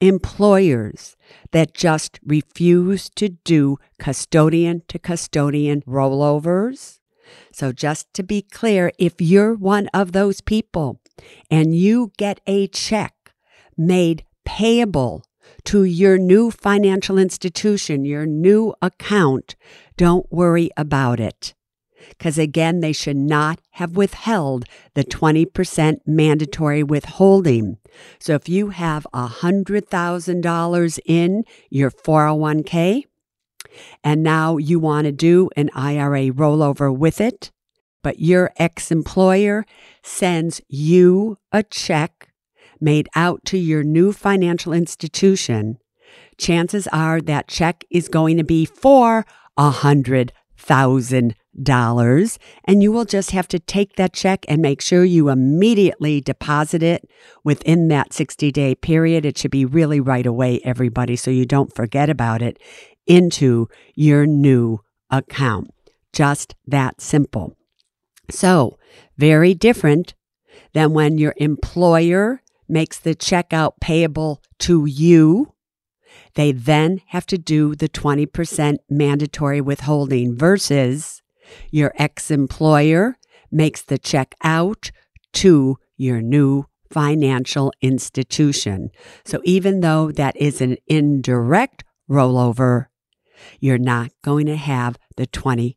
employers 0.00 1.16
that 1.52 1.74
just 1.74 2.18
refuse 2.24 3.08
to 3.10 3.30
do 3.30 3.78
custodian 3.98 4.82
to 4.88 4.98
custodian 4.98 5.82
rollovers. 5.82 6.98
So, 7.52 7.72
just 7.72 8.12
to 8.14 8.22
be 8.22 8.42
clear, 8.42 8.92
if 8.98 9.20
you're 9.20 9.54
one 9.54 9.88
of 9.94 10.12
those 10.12 10.40
people 10.40 11.00
and 11.50 11.74
you 11.74 12.12
get 12.18 12.40
a 12.46 12.66
check 12.66 13.14
made 13.76 14.24
payable 14.44 15.24
to 15.64 15.84
your 15.84 16.18
new 16.18 16.50
financial 16.50 17.18
institution, 17.18 18.04
your 18.04 18.26
new 18.26 18.74
account, 18.82 19.54
don't 19.96 20.30
worry 20.30 20.70
about 20.76 21.20
it. 21.20 21.54
Because 22.08 22.36
again, 22.38 22.80
they 22.80 22.92
should 22.92 23.16
not 23.16 23.60
have 23.72 23.96
withheld 23.96 24.64
the 24.94 25.04
20% 25.04 26.00
mandatory 26.06 26.82
withholding. 26.82 27.78
So 28.18 28.34
if 28.34 28.48
you 28.48 28.70
have 28.70 29.06
$100,000 29.14 30.98
in 31.06 31.44
your 31.70 31.90
401k 31.90 33.04
and 34.02 34.22
now 34.22 34.56
you 34.56 34.78
want 34.78 35.04
to 35.06 35.12
do 35.12 35.48
an 35.56 35.70
IRA 35.74 36.30
rollover 36.30 36.94
with 36.94 37.20
it, 37.20 37.50
but 38.02 38.18
your 38.18 38.52
ex 38.56 38.90
employer 38.90 39.64
sends 40.02 40.60
you 40.68 41.38
a 41.52 41.62
check 41.62 42.31
made 42.82 43.08
out 43.14 43.44
to 43.46 43.58
your 43.58 43.82
new 43.82 44.12
financial 44.12 44.72
institution, 44.72 45.78
chances 46.38 46.86
are 46.88 47.20
that 47.20 47.48
check 47.48 47.84
is 47.90 48.08
going 48.08 48.36
to 48.36 48.44
be 48.44 48.64
for 48.64 49.24
a 49.56 49.70
hundred 49.70 50.32
thousand 50.56 51.34
dollars 51.60 52.38
and 52.64 52.82
you 52.82 52.90
will 52.90 53.04
just 53.04 53.32
have 53.32 53.46
to 53.48 53.58
take 53.58 53.96
that 53.96 54.12
check 54.12 54.44
and 54.48 54.62
make 54.62 54.80
sure 54.80 55.04
you 55.04 55.28
immediately 55.28 56.20
deposit 56.20 56.82
it 56.82 57.08
within 57.44 57.88
that 57.88 58.12
60 58.12 58.50
day 58.52 58.74
period. 58.74 59.26
It 59.26 59.36
should 59.36 59.50
be 59.50 59.64
really 59.64 60.00
right 60.00 60.26
away, 60.26 60.60
everybody, 60.64 61.16
so 61.16 61.30
you 61.30 61.44
don't 61.44 61.74
forget 61.74 62.08
about 62.08 62.42
it 62.42 62.58
into 63.06 63.68
your 63.94 64.26
new 64.26 64.80
account. 65.10 65.70
Just 66.12 66.54
that 66.66 67.00
simple. 67.00 67.56
So, 68.30 68.78
very 69.18 69.52
different 69.54 70.14
than 70.72 70.92
when 70.92 71.18
your 71.18 71.34
employer 71.36 72.41
makes 72.72 72.98
the 72.98 73.14
checkout 73.14 73.74
payable 73.80 74.42
to 74.58 74.86
you. 74.86 75.52
They 76.34 76.52
then 76.52 77.02
have 77.08 77.26
to 77.26 77.38
do 77.38 77.74
the 77.74 77.88
20% 77.88 78.78
mandatory 78.88 79.60
withholding 79.60 80.36
versus 80.36 81.22
your 81.70 81.92
ex 81.96 82.30
employer 82.30 83.18
makes 83.50 83.82
the 83.82 83.98
check 83.98 84.34
out 84.42 84.90
to 85.34 85.76
your 85.96 86.22
new 86.22 86.64
financial 86.90 87.72
institution. 87.82 88.90
So 89.24 89.40
even 89.44 89.80
though 89.80 90.10
that 90.12 90.36
is 90.36 90.60
an 90.60 90.76
indirect 90.86 91.84
rollover, 92.10 92.86
you're 93.60 93.78
not 93.78 94.10
going 94.22 94.46
to 94.46 94.56
have 94.56 94.98
the 95.16 95.26
20% 95.26 95.76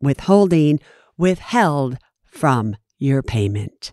withholding 0.00 0.80
withheld 1.16 1.98
from 2.24 2.76
your 2.98 3.22
payment. 3.22 3.92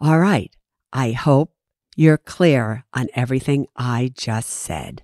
All 0.00 0.18
right. 0.18 0.52
I 0.92 1.12
hope 1.12 1.52
you're 1.96 2.18
clear 2.18 2.84
on 2.92 3.08
everything 3.14 3.66
I 3.74 4.12
just 4.14 4.50
said. 4.50 5.02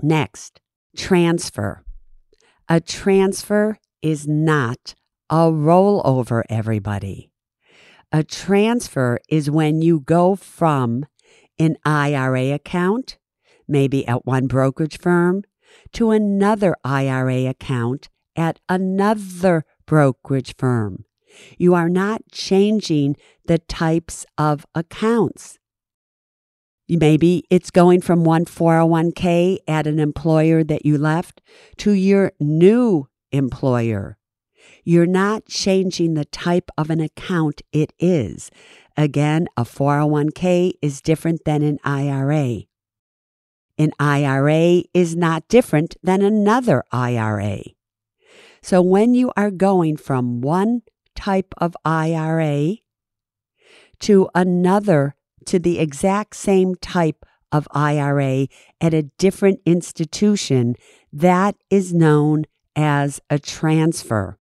Next, 0.00 0.60
transfer. 0.96 1.84
A 2.68 2.80
transfer 2.80 3.78
is 4.02 4.26
not 4.26 4.94
a 5.28 5.50
rollover, 5.50 6.44
everybody. 6.48 7.32
A 8.12 8.22
transfer 8.22 9.18
is 9.28 9.50
when 9.50 9.82
you 9.82 9.98
go 10.00 10.36
from 10.36 11.06
an 11.58 11.76
IRA 11.84 12.52
account, 12.52 13.18
maybe 13.66 14.06
at 14.06 14.24
one 14.24 14.46
brokerage 14.46 14.98
firm, 14.98 15.42
to 15.92 16.12
another 16.12 16.76
IRA 16.84 17.46
account 17.46 18.08
at 18.36 18.60
another 18.68 19.64
brokerage 19.86 20.54
firm. 20.56 21.04
You 21.58 21.74
are 21.74 21.88
not 21.88 22.22
changing 22.30 23.16
the 23.44 23.58
types 23.58 24.24
of 24.38 24.64
accounts. 24.74 25.58
Maybe 26.88 27.44
it's 27.50 27.70
going 27.70 28.00
from 28.00 28.24
one 28.24 28.44
401k 28.44 29.58
at 29.66 29.86
an 29.86 29.98
employer 29.98 30.62
that 30.62 30.86
you 30.86 30.98
left 30.98 31.40
to 31.78 31.92
your 31.92 32.32
new 32.38 33.08
employer. 33.32 34.18
You're 34.84 35.06
not 35.06 35.46
changing 35.46 36.14
the 36.14 36.24
type 36.24 36.70
of 36.78 36.90
an 36.90 37.00
account 37.00 37.62
it 37.72 37.92
is. 37.98 38.52
Again, 38.96 39.48
a 39.56 39.64
401k 39.64 40.74
is 40.80 41.00
different 41.00 41.44
than 41.44 41.62
an 41.62 41.78
IRA. 41.82 42.62
An 43.78 43.92
IRA 43.98 44.84
is 44.94 45.16
not 45.16 45.48
different 45.48 45.96
than 46.02 46.22
another 46.22 46.84
IRA. 46.92 47.62
So 48.62 48.80
when 48.80 49.14
you 49.14 49.32
are 49.36 49.50
going 49.50 49.96
from 49.96 50.40
one 50.40 50.82
type 51.16 51.52
of 51.58 51.76
IRA 51.84 52.76
to 54.00 54.28
another 54.34 55.16
to 55.46 55.58
the 55.58 55.78
exact 55.78 56.36
same 56.36 56.74
type 56.76 57.24
of 57.52 57.68
IRA 57.70 58.48
at 58.80 58.94
a 58.94 59.04
different 59.18 59.60
institution, 59.64 60.74
that 61.12 61.56
is 61.70 61.94
known 61.94 62.44
as 62.74 63.20
a 63.30 63.38
transfer. 63.38 64.38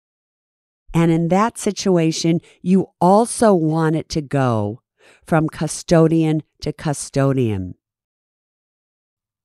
And 0.92 1.11
in 1.11 1.28
that 1.28 1.58
situation, 1.58 2.40
you 2.62 2.88
also 3.00 3.54
want 3.54 3.96
it 3.96 4.08
to 4.11 4.20
go 4.20 4.82
from 5.24 5.48
custodian 5.48 6.42
to 6.62 6.72
custodian. 6.72 7.74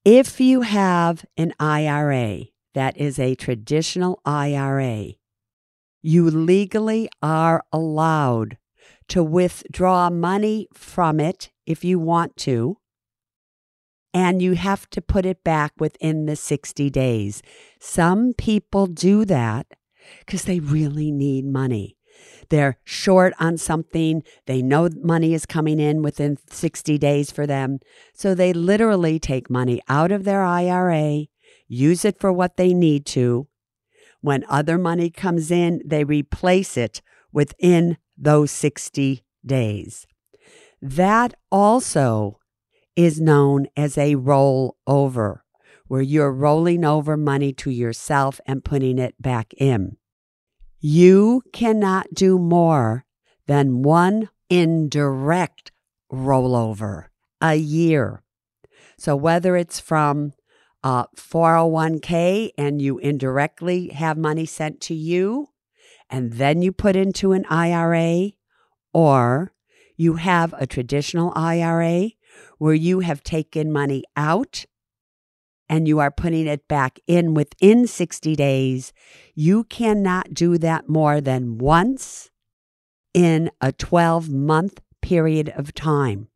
If 0.05 0.41
you 0.41 0.61
have 0.61 1.25
an 1.37 1.53
IRA 1.59 2.45
that 2.73 2.97
is 2.97 3.19
a 3.19 3.35
traditional 3.35 4.19
IRA, 4.25 5.13
you 6.01 6.29
legally 6.29 7.07
are 7.21 7.63
allowed 7.71 8.57
to 9.09 9.23
withdraw 9.23 10.09
money 10.09 10.67
from 10.73 11.19
it 11.19 11.51
if 11.65 11.83
you 11.83 11.99
want 11.99 12.35
to, 12.37 12.77
and 14.13 14.41
you 14.41 14.53
have 14.53 14.89
to 14.91 15.01
put 15.01 15.25
it 15.25 15.43
back 15.43 15.73
within 15.79 16.25
the 16.25 16.35
60 16.35 16.89
days. 16.89 17.41
Some 17.79 18.33
people 18.33 18.85
do 18.87 19.25
that 19.25 19.67
because 20.19 20.43
they 20.43 20.59
really 20.59 21.11
need 21.11 21.45
money. 21.45 21.97
They're 22.49 22.77
short 22.83 23.33
on 23.39 23.57
something. 23.57 24.23
They 24.45 24.61
know 24.61 24.89
money 25.01 25.33
is 25.33 25.45
coming 25.45 25.79
in 25.79 26.03
within 26.03 26.37
60 26.49 26.97
days 26.97 27.31
for 27.31 27.47
them. 27.47 27.79
So 28.13 28.35
they 28.35 28.53
literally 28.53 29.19
take 29.19 29.49
money 29.49 29.81
out 29.87 30.11
of 30.11 30.23
their 30.23 30.43
IRA, 30.43 31.25
use 31.67 32.05
it 32.05 32.19
for 32.19 32.31
what 32.31 32.57
they 32.57 32.73
need 32.73 33.05
to. 33.07 33.47
When 34.21 34.45
other 34.47 34.77
money 34.77 35.09
comes 35.09 35.51
in, 35.51 35.81
they 35.85 36.03
replace 36.03 36.77
it 36.77 37.01
within 37.31 37.97
those 38.23 38.51
60 38.51 39.23
days. 39.45 40.07
That 40.81 41.33
also 41.51 42.39
is 42.95 43.19
known 43.19 43.67
as 43.75 43.97
a 43.97 44.15
rollover, 44.15 45.39
where 45.87 46.01
you're 46.01 46.31
rolling 46.31 46.85
over 46.85 47.17
money 47.17 47.53
to 47.53 47.69
yourself 47.69 48.39
and 48.45 48.63
putting 48.63 48.99
it 48.99 49.21
back 49.21 49.53
in. 49.57 49.97
You 50.79 51.41
cannot 51.53 52.13
do 52.13 52.37
more 52.37 53.05
than 53.47 53.81
one 53.81 54.29
indirect 54.49 55.71
rollover 56.11 57.05
a 57.41 57.55
year. 57.55 58.21
So 58.97 59.15
whether 59.15 59.55
it's 59.55 59.79
from 59.79 60.33
uh, 60.83 61.05
401k 61.15 62.51
and 62.57 62.81
you 62.81 62.99
indirectly 62.99 63.89
have 63.89 64.17
money 64.17 64.45
sent 64.45 64.81
to 64.81 64.93
you 64.93 65.49
and 66.13 66.33
then 66.33 66.61
you 66.61 66.71
put 66.71 66.95
into 66.95 67.31
an 67.31 67.43
IRA, 67.49 68.33
or 68.93 69.51
you 69.97 70.17
have 70.17 70.53
a 70.59 70.67
traditional 70.67 71.33
IRA 71.35 72.11
where 72.59 72.75
you 72.75 72.99
have 72.99 73.23
taken 73.23 73.71
money 73.71 74.03
out 74.15 74.65
and 75.67 75.87
you 75.87 75.97
are 75.97 76.11
putting 76.11 76.45
it 76.45 76.67
back 76.67 76.99
in 77.07 77.33
within 77.33 77.87
60 77.87 78.35
days, 78.35 78.93
you 79.33 79.63
cannot 79.63 80.35
do 80.35 80.59
that 80.59 80.87
more 80.87 81.19
than 81.19 81.57
once 81.57 82.29
in 83.15 83.49
a 83.59 83.71
12 83.71 84.29
month 84.29 84.81
period 85.01 85.49
of 85.55 85.73
time. 85.73 86.27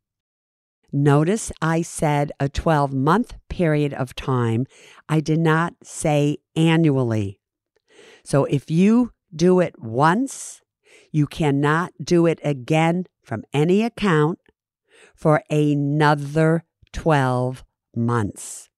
Notice 0.90 1.52
I 1.62 1.82
said 1.82 2.32
a 2.40 2.48
12 2.48 2.92
month 2.92 3.36
period 3.48 3.94
of 3.94 4.16
time. 4.16 4.66
I 5.08 5.20
did 5.20 5.38
not 5.38 5.74
say 5.84 6.38
annually. 6.56 7.38
So 8.24 8.44
if 8.46 8.72
you 8.72 9.12
do 9.34 9.60
it 9.60 9.78
once, 9.78 10.62
you 11.10 11.26
cannot 11.26 11.92
do 12.02 12.26
it 12.26 12.40
again 12.42 13.06
from 13.22 13.44
any 13.52 13.82
account 13.82 14.38
for 15.14 15.42
another 15.50 16.64
12 16.92 17.64
months. 17.94 18.68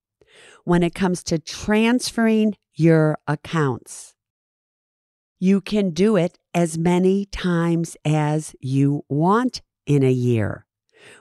When 0.64 0.82
it 0.82 0.94
comes 0.94 1.22
to 1.24 1.38
transferring 1.38 2.56
your 2.74 3.18
accounts, 3.26 4.14
you 5.38 5.60
can 5.60 5.90
do 5.90 6.16
it 6.16 6.38
as 6.54 6.76
many 6.76 7.24
times 7.26 7.96
as 8.04 8.54
you 8.60 9.04
want 9.08 9.62
in 9.86 10.02
a 10.02 10.12
year. 10.12 10.66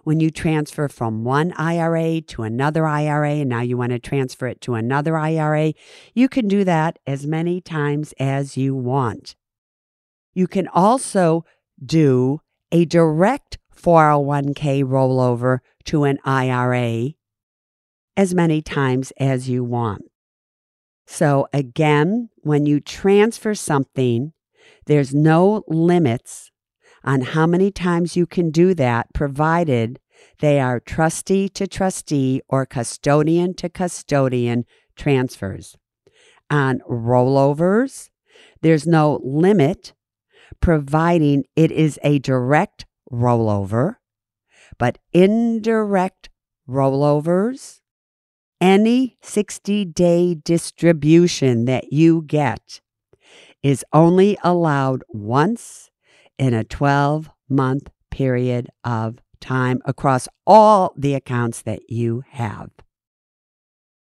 When 0.03 0.19
you 0.19 0.29
transfer 0.31 0.87
from 0.87 1.23
one 1.23 1.53
IRA 1.53 2.21
to 2.21 2.43
another 2.43 2.85
IRA, 2.85 3.33
and 3.33 3.49
now 3.49 3.61
you 3.61 3.77
want 3.77 3.91
to 3.91 3.99
transfer 3.99 4.47
it 4.47 4.61
to 4.61 4.75
another 4.75 5.17
IRA, 5.17 5.73
you 6.13 6.29
can 6.29 6.47
do 6.47 6.63
that 6.63 6.99
as 7.05 7.25
many 7.25 7.61
times 7.61 8.13
as 8.19 8.57
you 8.57 8.75
want. 8.75 9.35
You 10.33 10.47
can 10.47 10.67
also 10.67 11.45
do 11.83 12.41
a 12.71 12.85
direct 12.85 13.57
401k 13.75 14.83
rollover 14.83 15.59
to 15.85 16.03
an 16.03 16.19
IRA 16.23 17.13
as 18.17 18.33
many 18.33 18.61
times 18.61 19.13
as 19.17 19.49
you 19.49 19.63
want. 19.63 20.03
So, 21.07 21.47
again, 21.53 22.29
when 22.41 22.65
you 22.65 22.79
transfer 22.79 23.55
something, 23.55 24.33
there's 24.85 25.13
no 25.13 25.63
limits 25.67 26.51
on 27.03 27.21
how 27.21 27.47
many 27.47 27.71
times 27.71 28.15
you 28.15 28.25
can 28.25 28.51
do 28.51 28.73
that, 28.75 29.13
provided 29.13 29.99
they 30.39 30.59
are 30.59 30.79
trustee 30.79 31.49
to 31.49 31.67
trustee 31.67 32.41
or 32.49 32.65
custodian 32.65 33.53
to 33.55 33.69
custodian 33.69 34.65
transfers. 34.95 35.77
On 36.49 36.79
rollovers, 36.89 38.09
there's 38.62 38.88
no 38.88 39.19
limit, 39.23 39.93
providing 40.59 41.45
it 41.55 41.71
is 41.71 41.99
a 42.03 42.19
direct 42.19 42.85
rollover, 43.12 43.95
but 44.77 44.97
indirect 45.13 46.29
rollovers, 46.67 47.79
any 48.62 49.17
60 49.21 49.85
day 49.85 50.35
distribution 50.35 51.65
that 51.65 51.93
you 51.93 52.23
get 52.23 52.81
is 53.63 53.85
only 53.93 54.38
allowed 54.43 55.03
once 55.09 55.88
in 56.39 56.54
a 56.54 56.63
12 56.63 57.30
month 57.47 57.91
period 58.10 58.69
of 58.84 59.21
time 59.39 59.82
across 59.86 60.28
all 60.47 60.93
the 60.97 61.13
accounts 61.13 61.62
that 61.62 61.89
you 61.89 62.23
have. 62.32 62.71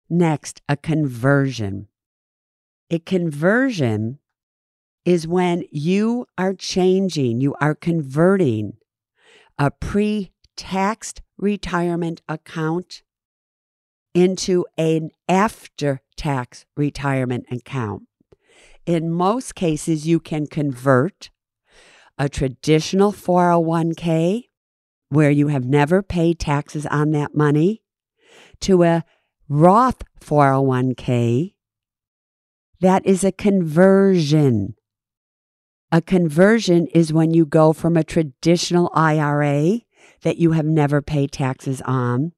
Next, 0.10 0.62
a 0.68 0.76
conversion. 0.76 1.88
A 2.90 3.00
conversion 3.00 4.20
is 5.06 5.28
when 5.28 5.64
you 5.72 6.26
are 6.38 6.54
changing, 6.54 7.42
you 7.42 7.56
are 7.62 7.76
converting 7.76 8.74
a 9.58 9.72
pre 9.72 10.32
taxed 10.58 11.22
retirement 11.38 12.22
account 12.28 13.04
into 14.14 14.66
an 14.78 15.10
after 15.30 16.02
tax 16.18 16.66
retirement 16.76 17.46
account. 17.50 18.04
In 18.86 19.12
most 19.12 19.56
cases, 19.56 20.06
you 20.06 20.20
can 20.20 20.46
convert 20.46 21.30
a 22.18 22.30
traditional 22.30 23.12
401k 23.12 24.44
where 25.10 25.32
you 25.32 25.48
have 25.48 25.66
never 25.66 26.02
paid 26.02 26.40
taxes 26.40 26.86
on 26.86 27.12
that 27.12 27.36
money 27.36 27.82
to 28.62 28.84
a 28.84 29.04
Roth 29.50 30.04
401k. 30.22 31.54
That 32.80 33.06
is 33.06 33.24
a 33.24 33.32
conversion. 33.32 34.76
A 35.92 36.02
conversion 36.02 36.88
is 36.88 37.12
when 37.12 37.34
you 37.34 37.46
go 37.46 37.74
from 37.74 37.98
a 37.98 38.04
traditional 38.04 38.90
IRA 38.94 39.82
that 40.22 40.38
you 40.38 40.52
have 40.54 40.66
never 40.66 41.02
paid 41.02 41.32
taxes 41.32 41.82
on 41.82 42.32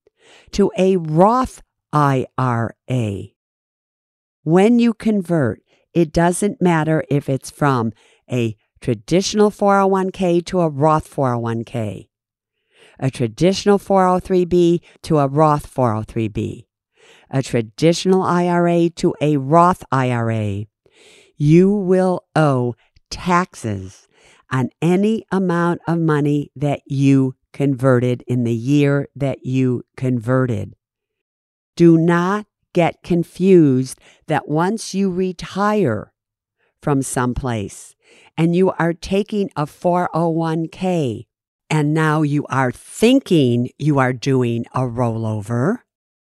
to 0.52 0.72
a 0.78 0.98
Roth 0.98 1.62
IRA. 1.92 3.24
When 4.44 4.80
you 4.80 4.94
convert, 4.94 5.62
it 5.94 6.12
doesn't 6.12 6.62
matter 6.62 7.04
if 7.10 7.30
it's 7.30 7.52
from 7.52 7.94
a 8.30 8.58
traditional 8.84 9.50
401k 9.50 10.46
to 10.46 10.60
a 10.60 10.68
Roth 10.68 11.10
401k, 11.10 12.10
a 13.00 13.10
traditional 13.10 13.80
403b 13.80 14.82
to 15.04 15.20
a 15.20 15.28
Roth 15.30 15.74
403b, 15.74 16.66
a 17.30 17.42
traditional 17.42 18.24
IRA 18.24 18.90
to 18.90 19.16
a 19.22 19.38
Roth 19.38 19.86
IRA. 19.90 20.66
You 21.38 21.72
will 21.72 22.26
owe 22.36 22.76
taxes 23.10 24.10
on 24.52 24.70
any 24.82 25.24
amount 25.32 25.80
of 25.88 26.00
money 26.00 26.52
that 26.54 26.82
you 26.86 27.36
converted 27.54 28.22
in 28.28 28.44
the 28.44 28.54
year 28.54 29.08
that 29.16 29.46
you 29.46 29.84
converted. 29.96 30.74
Do 31.78 31.98
not 31.98 32.48
get 32.74 33.02
confused 33.02 33.98
that 34.28 34.50
once 34.50 34.94
you 34.94 35.10
retire 35.10 36.12
from 36.82 37.02
someplace 37.02 37.93
and 38.38 38.56
you 38.56 38.72
are 38.72 38.94
taking 38.94 39.50
a 39.56 39.66
401k 39.66 41.26
and 41.70 41.94
now 41.94 42.22
you 42.22 42.46
are 42.48 42.72
thinking 42.72 43.70
you 43.80 43.98
are 44.00 44.14
doing 44.14 44.66
a 44.74 44.82
rollover 44.82 45.80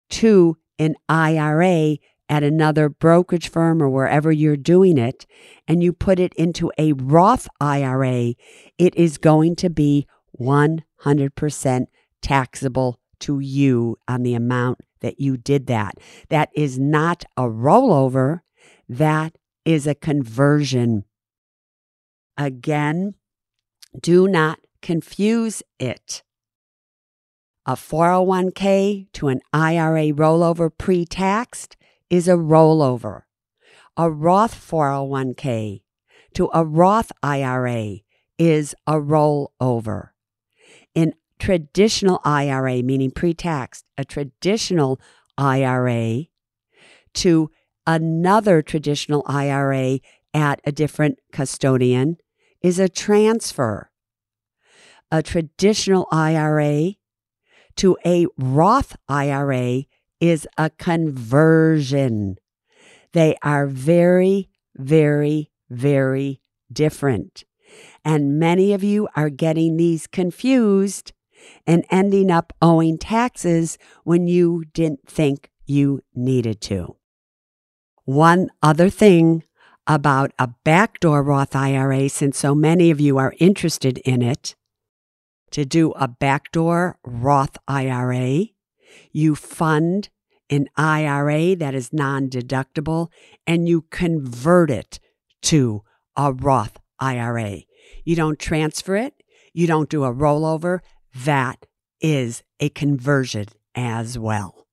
to 0.09 0.57
an 0.79 0.95
IRA 1.09 1.97
at 2.29 2.43
another 2.43 2.89
brokerage 2.89 3.49
firm 3.49 3.81
or 3.81 3.89
wherever 3.89 4.31
you're 4.31 4.55
doing 4.55 4.97
it, 4.97 5.25
and 5.67 5.83
you 5.83 5.91
put 5.91 6.19
it 6.19 6.33
into 6.35 6.71
a 6.77 6.93
Roth 6.93 7.47
IRA, 7.59 8.33
it 8.77 8.95
is 8.95 9.17
going 9.17 9.55
to 9.57 9.69
be 9.69 10.07
100% 10.39 11.85
taxable 12.21 12.99
to 13.19 13.39
you 13.39 13.97
on 14.07 14.23
the 14.23 14.33
amount 14.33 14.79
that 15.01 15.19
you 15.19 15.37
did 15.37 15.67
that. 15.67 15.95
That 16.29 16.49
is 16.55 16.79
not 16.79 17.25
a 17.37 17.43
rollover, 17.43 18.39
that 18.87 19.37
is 19.65 19.85
a 19.85 19.95
conversion. 19.95 21.03
Again, 22.37 23.15
do 23.99 24.27
not 24.27 24.59
confuse 24.81 25.63
it. 25.79 26.23
A 27.65 27.73
401k 27.73 29.07
to 29.13 29.27
an 29.29 29.39
IRA 29.53 30.11
rollover 30.11 30.69
pre 30.75 31.05
taxed 31.05 31.77
is 32.09 32.27
a 32.27 32.33
rollover. 32.33 33.21
A 33.95 34.09
Roth 34.09 34.53
401k 34.53 35.81
to 36.33 36.49
a 36.53 36.65
Roth 36.65 37.11
IRA 37.21 37.97
is 38.37 38.75
a 38.85 38.93
rollover. 38.93 40.09
In 40.93 41.13
traditional 41.39 42.19
IRA, 42.25 42.81
meaning 42.81 43.11
pre 43.11 43.33
taxed, 43.33 43.85
a 43.97 44.03
traditional 44.03 44.99
IRA 45.37 46.25
to 47.13 47.51
another 47.85 48.61
traditional 48.61 49.23
IRA 49.27 49.99
at 50.33 50.61
a 50.65 50.71
different 50.71 51.19
custodian 51.31 52.17
is 52.61 52.79
a 52.79 52.89
transfer. 52.89 53.91
A 55.11 55.21
traditional 55.21 56.07
IRA 56.11 56.93
to 57.75 57.97
a 58.05 58.25
Roth 58.37 58.95
IRA 59.07 59.83
is 60.19 60.47
a 60.57 60.69
conversion. 60.71 62.37
They 63.11 63.35
are 63.43 63.67
very, 63.67 64.49
very, 64.75 65.51
very 65.69 66.41
different. 66.71 67.43
And 68.05 68.39
many 68.39 68.73
of 68.73 68.83
you 68.83 69.07
are 69.15 69.29
getting 69.29 69.77
these 69.77 70.07
confused 70.07 71.13
and 71.67 71.85
ending 71.89 72.31
up 72.31 72.53
owing 72.61 72.97
taxes 72.97 73.77
when 74.03 74.27
you 74.27 74.63
didn't 74.73 75.07
think 75.07 75.49
you 75.65 76.01
needed 76.15 76.61
to. 76.61 76.95
One 78.05 78.49
other 78.61 78.89
thing 78.89 79.43
about 79.87 80.31
a 80.39 80.49
backdoor 80.63 81.23
Roth 81.23 81.55
IRA, 81.55 82.09
since 82.09 82.37
so 82.37 82.55
many 82.55 82.91
of 82.91 83.01
you 83.01 83.17
are 83.17 83.33
interested 83.39 83.97
in 83.99 84.21
it, 84.21 84.55
to 85.51 85.65
do 85.65 85.91
a 85.91 86.07
backdoor 86.07 86.97
Roth 87.03 87.57
IRA, 87.67 88.45
you 89.11 89.35
fund 89.35 90.09
an 90.49 90.67
IRA 90.75 91.55
that 91.55 91.75
is 91.75 91.93
non 91.93 92.29
deductible 92.29 93.09
and 93.45 93.67
you 93.67 93.85
convert 93.89 94.69
it 94.69 94.99
to 95.43 95.83
a 96.15 96.33
Roth 96.33 96.77
IRA. 96.99 97.61
You 98.03 98.15
don't 98.15 98.39
transfer 98.39 98.95
it, 98.95 99.13
you 99.53 99.67
don't 99.67 99.89
do 99.89 100.03
a 100.03 100.13
rollover. 100.13 100.79
That 101.15 101.65
is 102.01 102.43
a 102.59 102.69
conversion 102.69 103.45
as 103.75 104.17
well. 104.17 104.67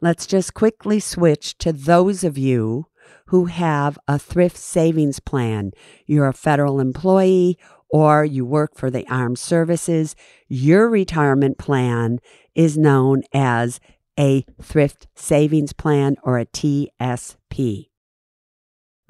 Let's 0.00 0.26
just 0.26 0.54
quickly 0.54 1.00
switch 1.00 1.58
to 1.58 1.72
those 1.72 2.24
of 2.24 2.38
you 2.38 2.86
who 3.26 3.46
have 3.46 3.98
a 4.08 4.18
thrift 4.18 4.56
savings 4.56 5.20
plan. 5.20 5.72
You're 6.06 6.28
a 6.28 6.32
federal 6.32 6.80
employee 6.80 7.58
or 7.90 8.24
you 8.24 8.44
work 8.44 8.76
for 8.76 8.90
the 8.90 9.06
armed 9.08 9.38
services. 9.38 10.14
Your 10.48 10.88
retirement 10.88 11.58
plan 11.58 12.20
is 12.54 12.78
known 12.78 13.22
as 13.32 13.80
a 14.18 14.44
thrift 14.60 15.06
savings 15.14 15.72
plan 15.72 16.16
or 16.22 16.38
a 16.38 16.46
TSP. 16.46 17.88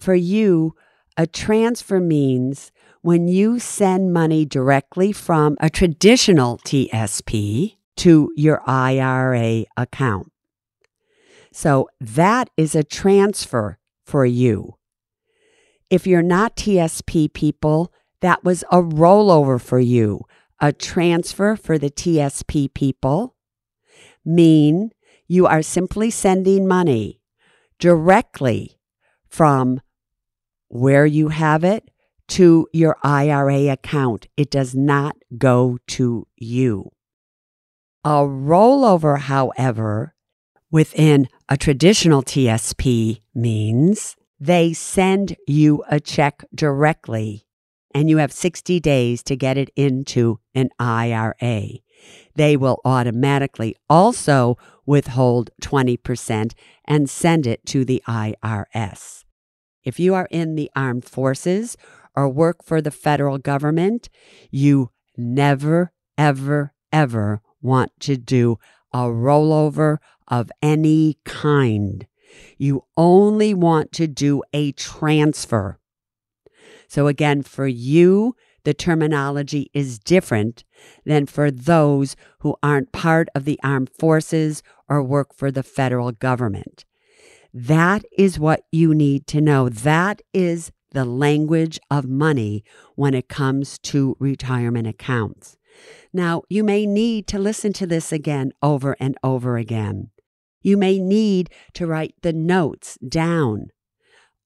For 0.01 0.15
you, 0.15 0.75
a 1.17 1.27
transfer 1.27 2.01
means 2.01 2.73
when 3.03 3.29
you 3.29 3.59
send 3.59 4.13
money 4.13 4.45
directly 4.45 5.13
from 5.13 5.57
a 5.61 5.69
traditional 5.69 6.59
TSP 6.59 7.77
to 7.97 8.33
your 8.37 8.63
IRA 8.67 9.65
account. 9.77 10.33
So 11.53 11.89
that 12.01 12.49
is 12.57 12.75
a 12.75 12.85
transfer 12.85 13.80
for 14.11 14.27
you. 14.27 14.77
If 15.89 16.05
you're 16.05 16.21
not 16.21 16.57
TSP 16.57 17.33
people, 17.33 17.93
that 18.21 18.43
was 18.43 18.65
a 18.73 18.83
rollover 18.83 19.61
for 19.61 19.79
you. 19.79 20.23
A 20.61 20.73
transfer 20.73 21.55
for 21.55 21.79
the 21.79 21.91
TSP 21.91 22.75
people 22.75 23.37
mean 24.25 24.91
you 25.29 25.47
are 25.47 25.63
simply 25.63 26.11
sending 26.11 26.67
money 26.67 27.21
directly 27.79 28.79
from 29.29 29.81
where 30.69 31.07
you 31.07 31.29
have 31.29 31.63
it 31.63 31.89
to 32.29 32.67
your 32.73 32.97
IRA 33.05 33.69
account. 33.69 34.27
It 34.37 34.51
does 34.51 34.75
not 34.75 35.17
go 35.39 35.79
to 35.89 36.27
you. 36.37 36.91
A 38.05 38.19
rollover, 38.27 39.19
however, 39.19 40.15
within 40.71 41.29
a 41.51 41.57
traditional 41.57 42.23
TSP 42.23 43.23
means 43.35 44.17
they 44.39 44.73
send 44.73 45.37
you 45.49 45.83
a 45.91 45.99
check 45.99 46.45
directly 46.55 47.45
and 47.93 48.09
you 48.09 48.19
have 48.19 48.33
60 48.33 48.79
days 48.79 49.25
to 49.25 49.35
get 49.35 49.59
it 49.59 49.69
into 49.75 50.39
an 50.55 50.71
IRA. 50.79 51.63
They 52.37 52.57
will 52.57 52.81
automatically 52.85 53.75
also 53.89 54.59
withhold 54.87 55.51
20% 55.61 56.53
and 56.85 57.11
send 57.11 57.49
it 57.49 57.67
to 57.67 57.85
the 57.85 58.01
IRS. 58.07 59.25
If 59.83 59.99
you 59.99 60.15
are 60.15 60.29
in 60.31 60.55
the 60.55 60.71
armed 60.77 61.05
forces 61.05 61.77
or 62.15 62.29
work 62.29 62.65
for 62.65 62.81
the 62.81 62.93
federal 62.93 63.39
government, 63.39 64.09
you 64.53 64.93
never, 65.17 65.93
ever, 66.17 66.75
ever 66.93 67.43
want 67.61 67.91
to 68.01 68.17
do 68.17 68.59
a 68.93 68.99
rollover 68.99 69.99
of 70.31 70.51
any 70.63 71.19
kind. 71.25 72.07
You 72.57 72.85
only 72.97 73.53
want 73.53 73.93
to 73.93 74.07
do 74.07 74.43
a 74.53 74.73
transfer. 74.73 75.79
So, 76.89 77.07
again, 77.09 77.43
for 77.43 77.67
you, 77.67 78.37
the 78.65 78.75
terminology 78.75 79.71
is 79.73 79.99
different 79.99 80.65
than 81.05 81.27
for 81.27 81.51
those 81.51 82.17
who 82.41 82.57
aren't 82.63 82.93
part 82.93 83.29
of 83.35 83.45
the 83.45 83.59
armed 83.65 83.91
forces 83.99 84.63
or 84.89 85.03
work 85.03 85.35
for 85.35 85.51
the 85.51 85.63
federal 85.63 86.13
government. 86.13 86.85
That 87.53 88.05
is 88.17 88.39
what 88.39 88.65
you 88.71 88.95
need 88.95 89.27
to 89.29 89.41
know. 89.41 89.69
That 89.69 90.23
is 90.33 90.71
the 90.93 91.05
language 91.05 91.79
of 91.91 92.07
money 92.07 92.65
when 92.97 93.15
it 93.15 93.29
comes 93.29 93.79
to 93.79 94.17
retirement 94.19 94.87
accounts. 94.87 95.57
Now, 96.13 96.43
you 96.49 96.65
may 96.65 96.87
need 96.87 97.27
to 97.29 97.39
listen 97.39 97.73
to 97.75 97.87
this 97.87 98.13
again 98.13 98.53
over 98.63 98.97
and 99.01 99.17
over 99.23 99.57
again. 99.57 100.11
You 100.63 100.77
may 100.77 100.99
need 100.99 101.51
to 101.75 101.87
write 101.87 102.15
the 102.23 102.33
notes 102.33 102.99
down 103.07 103.71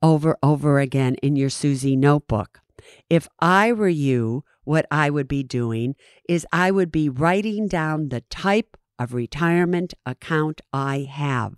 over 0.03 0.37
over 0.43 0.81
again 0.81 1.15
in 1.23 1.35
your 1.37 1.51
Suze 1.51 1.85
notebook. 1.85 2.61
If 3.09 3.27
I 3.41 3.73
were 3.73 3.89
you, 3.89 4.45
what 4.65 4.87
I 4.91 5.11
would 5.11 5.29
be 5.29 5.43
doing 5.43 5.95
is 6.29 6.47
I 6.53 6.71
would 6.71 6.93
be 6.93 7.09
writing 7.09 7.69
down 7.69 8.09
the 8.09 8.21
type 8.23 8.77
of 8.99 9.15
retirement 9.15 9.95
account 10.07 10.61
I 10.73 11.09
have. 11.11 11.55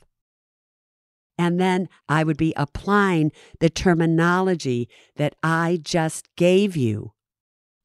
And 1.39 1.61
then 1.61 1.89
I 2.09 2.25
would 2.25 2.39
be 2.39 2.55
applying 2.57 3.31
the 3.61 3.69
terminology 3.69 4.89
that 5.17 5.35
I 5.43 5.79
just 5.83 6.29
gave 6.37 6.77
you 6.77 7.13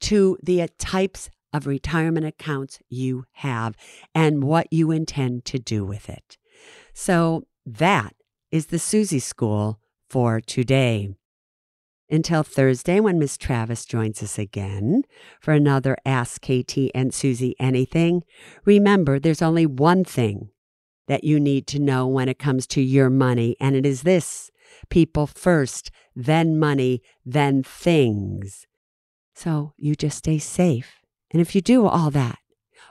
to 0.01 0.37
the 0.41 0.67
types 0.79 1.29
of 1.53 1.67
retirement 1.67 2.25
accounts 2.25 2.79
you 2.89 3.25
have 3.33 3.75
and 4.15 4.43
what 4.43 4.67
you 4.71 4.91
intend 4.91 5.43
to 5.45 5.59
do 5.59 5.83
with 5.83 6.09
it. 6.09 6.37
So 6.93 7.45
that 7.65 8.15
is 8.51 8.67
the 8.67 8.79
Suze 8.79 9.23
School 9.23 9.79
for 10.09 10.41
today. 10.41 11.09
Until 12.09 12.43
Thursday, 12.43 12.99
when 12.99 13.17
Miss 13.17 13.37
Travis 13.37 13.85
joins 13.85 14.21
us 14.21 14.37
again 14.37 15.03
for 15.39 15.53
another 15.53 15.95
Ask 16.05 16.41
KT 16.41 16.91
and 16.93 17.13
Suze 17.13 17.53
Anything, 17.57 18.23
remember 18.65 19.17
there's 19.17 19.41
only 19.41 19.65
one 19.65 20.03
thing 20.03 20.49
that 21.07 21.23
you 21.23 21.39
need 21.39 21.67
to 21.67 21.79
know 21.79 22.05
when 22.05 22.27
it 22.27 22.37
comes 22.37 22.67
to 22.67 22.81
your 22.81 23.09
money, 23.09 23.55
and 23.61 23.75
it 23.75 23.85
is 23.85 24.01
this 24.01 24.51
people 24.89 25.27
first, 25.27 25.91
then 26.15 26.59
money, 26.59 27.01
then 27.25 27.63
things. 27.63 28.65
So 29.33 29.73
you 29.77 29.95
just 29.95 30.17
stay 30.17 30.37
safe. 30.37 30.99
And 31.31 31.41
if 31.41 31.55
you 31.55 31.61
do 31.61 31.85
all 31.85 32.11
that, 32.11 32.39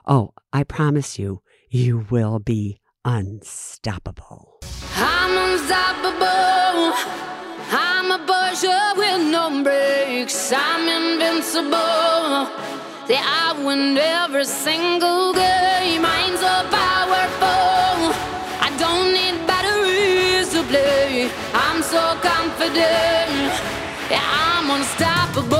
oh, 0.06 0.32
I 0.52 0.64
promise 0.64 1.18
you, 1.18 1.42
you 1.68 2.06
will 2.10 2.38
be 2.38 2.80
unstoppable. 3.04 4.60
I'm 4.96 5.52
unstoppable. 5.52 6.92
I'm 7.72 8.10
a 8.12 8.18
pusher 8.26 8.98
with 8.98 9.30
no 9.30 9.62
brakes. 9.62 10.52
I'm 10.54 10.86
invincible. 10.86 12.46
See, 13.06 13.16
I 13.16 13.54
win 13.64 13.96
every 13.96 14.44
single 14.44 15.32
game. 15.32 16.04
I'm 16.04 16.36
so 16.36 16.54
powerful. 16.68 18.12
I 18.60 18.70
don't 18.78 19.12
need 19.12 19.46
batteries 19.46 20.50
to 20.52 20.62
play. 20.64 21.30
I'm 21.54 21.82
so 21.82 22.18
confident. 22.20 23.52
Yeah, 24.10 24.20
I'm 24.22 24.70
unstoppable 24.70 25.59